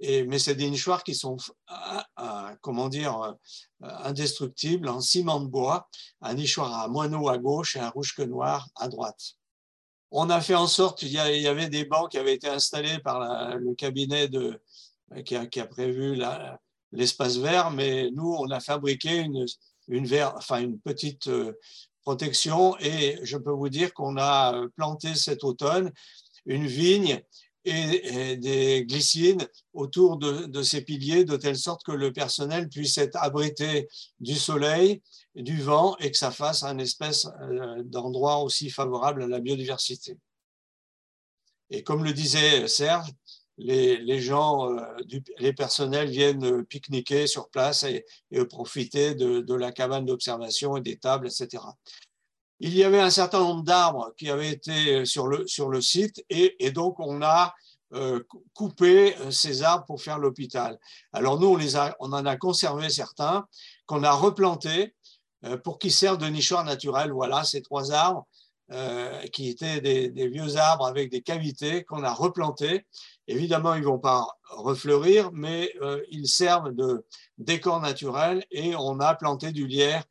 [0.00, 1.36] Et, mais c'est des nichoirs qui sont,
[2.60, 3.34] comment dire,
[3.80, 5.88] indestructibles, en ciment de bois.
[6.20, 9.32] Un nichoir à moineau à gauche et un rouge que noir à droite.
[10.10, 13.56] On a fait en sorte qu'il y avait des bancs qui avaient été installés par
[13.56, 14.62] le cabinet de,
[15.24, 16.18] qui a prévu
[16.92, 19.44] l'espace vert, mais nous, on a fabriqué une,
[19.88, 21.52] une, petite euh,
[22.02, 25.92] protection et je peux vous dire qu'on a euh, planté cet automne
[26.46, 27.20] une vigne
[27.64, 33.16] et, des glycines autour de, ces piliers de telle sorte que le personnel puisse être
[33.16, 33.88] abrité
[34.20, 35.02] du soleil,
[35.34, 40.16] du vent et que ça fasse un espèce euh, d'endroit aussi favorable à la biodiversité.
[41.70, 43.12] Et comme le disait Serge,
[43.58, 44.80] les, gens, euh,
[45.38, 48.04] les personnels viennent euh, pique-niquer sur place et,
[48.48, 51.62] profiter de, la cabane d'observation et des tables, etc.
[52.60, 56.24] Il y avait un certain nombre d'arbres qui avaient été sur le, sur le site
[56.30, 57.54] et, donc on a
[57.94, 58.22] euh,
[58.52, 60.78] coupé ces arbres pour faire l'hôpital.
[61.12, 63.46] Alors nous, on, les a, on en a conservé certains
[63.86, 64.94] qu'on a replantés
[65.62, 67.12] pour qu'ils servent de nichoir naturel.
[67.12, 68.26] Voilà ces trois arbres
[68.70, 72.86] euh, qui étaient des, vieux arbres avec des cavités qu'on a replantés.
[73.26, 77.06] Évidemment, ils ne vont pas refleurir, mais euh, ils servent de
[77.38, 80.04] décor naturel et on a planté du lierre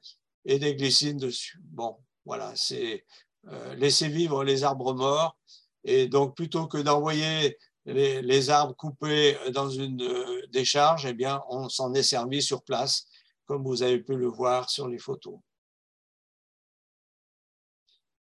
[0.46, 1.60] et des glycines dessus.
[1.62, 3.06] Bon, voilà, c'est
[3.50, 5.38] euh, laisser vivre les arbres morts
[5.86, 11.70] Et donc, plutôt que d'envoyer les, arbres coupés dans une euh, décharge, eh bien, on
[11.70, 13.08] s'en est servi sur place,
[13.46, 15.40] comme vous avez pu le voir sur les photos.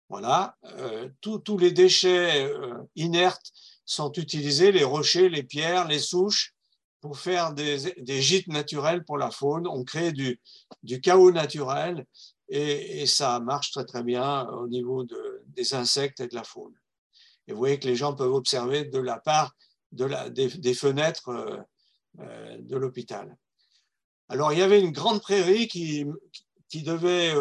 [0.09, 3.51] Voilà, euh, tous les déchets euh, inertes
[3.85, 6.53] sont utilisés, les rochers, les pierres, les souches,
[7.01, 9.67] pour faire des, gîtes naturels pour la faune.
[9.67, 10.39] On crée du,
[11.01, 12.05] chaos naturel
[12.47, 15.05] et, ça marche très très bien au niveau
[15.47, 16.73] des insectes et de la faune.
[17.47, 19.53] Et vous voyez que les gens peuvent observer de la part
[19.91, 21.29] des, fenêtres
[22.19, 23.37] euh, de l'hôpital.
[24.29, 26.05] Alors, il y avait une grande prairie qui,
[26.73, 27.33] devait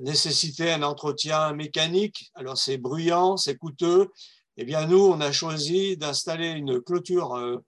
[0.00, 2.30] nécessiter un entretien mécanique.
[2.34, 4.08] Alors, c'est bruyant, c'est coûteux.
[4.56, 7.60] Eh bien, nous, on a choisi d'installer une clôture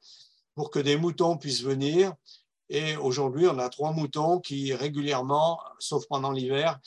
[0.55, 2.12] pour que des moutons puissent venir.
[2.69, 6.78] Et aujourd'hui, on a trois moutons qui régulièrement, sauf pendant l'hiver,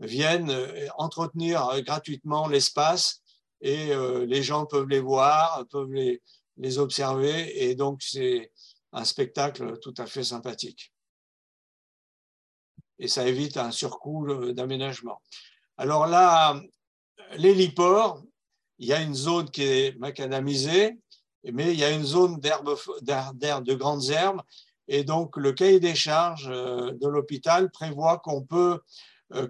[0.00, 0.54] viennent
[0.96, 3.22] entretenir gratuitement l'espace
[3.60, 8.52] et euh, les gens peuvent les voir, peuvent les observer, et donc c'est
[8.92, 10.93] un spectacle tout à fait sympathique.
[12.98, 15.20] Et ça évite un surcoût euh, d'aménagement.
[15.76, 16.60] Alors là,
[17.36, 18.22] l'héliport,
[18.78, 20.98] il y a une zone qui est macadamisée,
[21.52, 24.42] mais il y a une zone de grandes herbes,
[24.88, 28.80] et donc le cahier des charges euh, de l'hôpital prévoit qu'on peut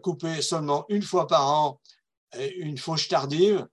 [0.03, 1.81] couper seulement une fois par an
[2.57, 3.67] une fauche tardive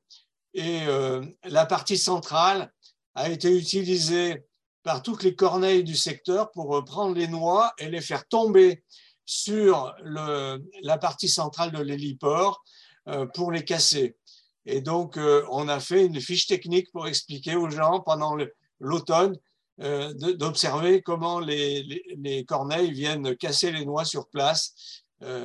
[0.53, 2.72] et euh, la partie centrale
[3.15, 4.45] a été utilisée
[4.84, 8.84] par toutes les corneilles du secteur pour prendre les noix et les faire tomber
[9.26, 12.64] sur la partie centrale de l'héliport
[13.07, 14.18] euh, pour les casser.
[14.65, 18.35] Et donc, euh, on a fait une fiche technique pour expliquer aux gens pendant
[18.80, 19.38] l'automne
[19.77, 24.76] d'observer comment les, corneilles viennent casser les noix sur place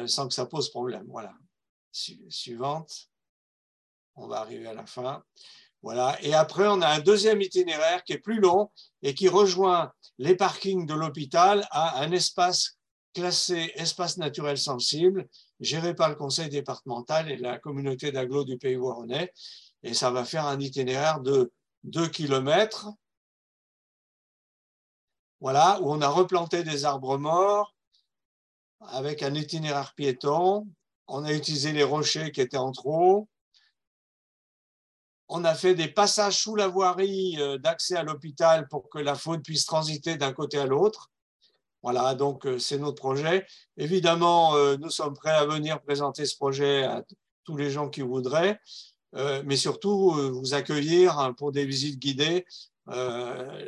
[0.07, 1.07] sans que ça pose problème.
[1.09, 1.33] Voilà.
[1.91, 3.09] Suivante
[4.17, 5.23] on va arriver à la fin.
[5.83, 6.19] Voilà.
[6.23, 8.71] Et après, on a un deuxième itinéraire qui est plus long
[9.03, 12.76] et qui rejoint les parkings de l'hôpital à un espace
[13.17, 15.27] classé espace naturel sensible,
[15.59, 19.33] géré par le conseil départemental et la communauté d'agglo du Pays Voironnais.
[19.83, 21.51] Et ça va faire un itinéraire de
[21.85, 22.91] 2 km.
[25.41, 27.75] Voilà, où on a replanté des arbres morts
[28.81, 30.67] avec un itinéraire piéton.
[31.09, 33.29] On a utilisé les rochers qui étaient en trop
[35.29, 39.17] on a fait des passages sous la voirie euh, d'accès à l'hôpital pour que la
[39.17, 41.11] faune puisse transiter d'un côté à l'autre.
[41.87, 43.47] Voilà, donc euh, c'est notre projet.
[43.77, 47.05] Évidemment, euh, nous sommes prêts à venir présenter ce projet à
[47.45, 48.59] tous les gens qui voudraient,
[49.45, 52.45] mais surtout vous accueillir hein, pour des visites guidées,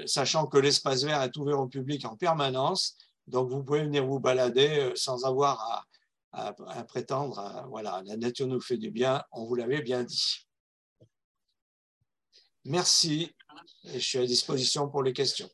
[0.04, 2.96] sachant que l'espace vert est ouvert au public en permanence.
[3.28, 5.86] Donc vous pouvez venir vous balader sans avoir
[6.32, 10.48] à, prétendre, voilà, la nature nous fait du bien, on vous l'avait bien dit.
[12.64, 13.32] Merci.
[13.84, 15.48] Et je suis à disposition pour les questions.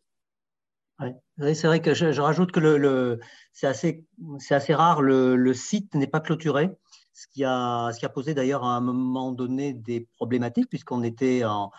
[1.39, 3.21] C'est vrai que je, rajoute que le,
[3.53, 4.05] c'est assez,
[4.51, 6.71] assez, rare, le, site n'est pas clôturé,
[7.13, 11.03] ce qui a, ce qui a posé d'ailleurs à un moment donné des problématiques, puisqu'on
[11.03, 11.71] était en,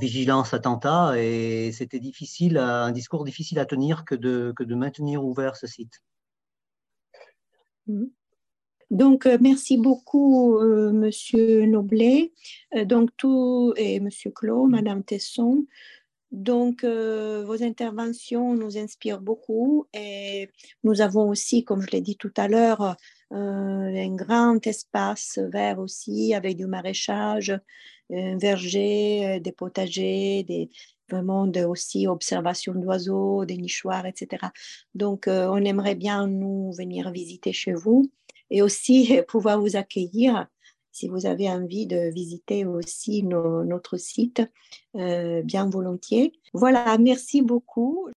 [0.00, 5.24] vigilance attentat et c'était difficile, un discours difficile à tenir que de, que de maintenir
[5.24, 6.02] ouvert ce site.
[7.86, 8.06] Mmh.
[8.90, 12.32] Donc, euh, merci beaucoup, euh, Monsieur Noblet,
[12.76, 15.66] euh, donc tout et Monsieur Clos, Madame Tesson.
[16.36, 20.50] Donc, vos interventions nous inspirent beaucoup et
[20.84, 22.94] nous avons aussi, comme je l'ai dit tout à l'heure,
[23.30, 27.58] un grand espace vert aussi avec du maraîchage,
[28.12, 30.68] un verger, des potagers, des,
[31.10, 34.48] vraiment de, aussi observation d'oiseaux, des nichoirs, etc.
[34.94, 38.10] Donc, on aimerait bien nous venir visiter chez vous
[38.50, 40.46] et aussi pouvoir vous accueillir
[40.96, 44.40] si vous avez envie de visiter aussi notre site,
[44.94, 46.32] euh, bien volontiers.
[46.54, 48.08] Voilà, merci beaucoup.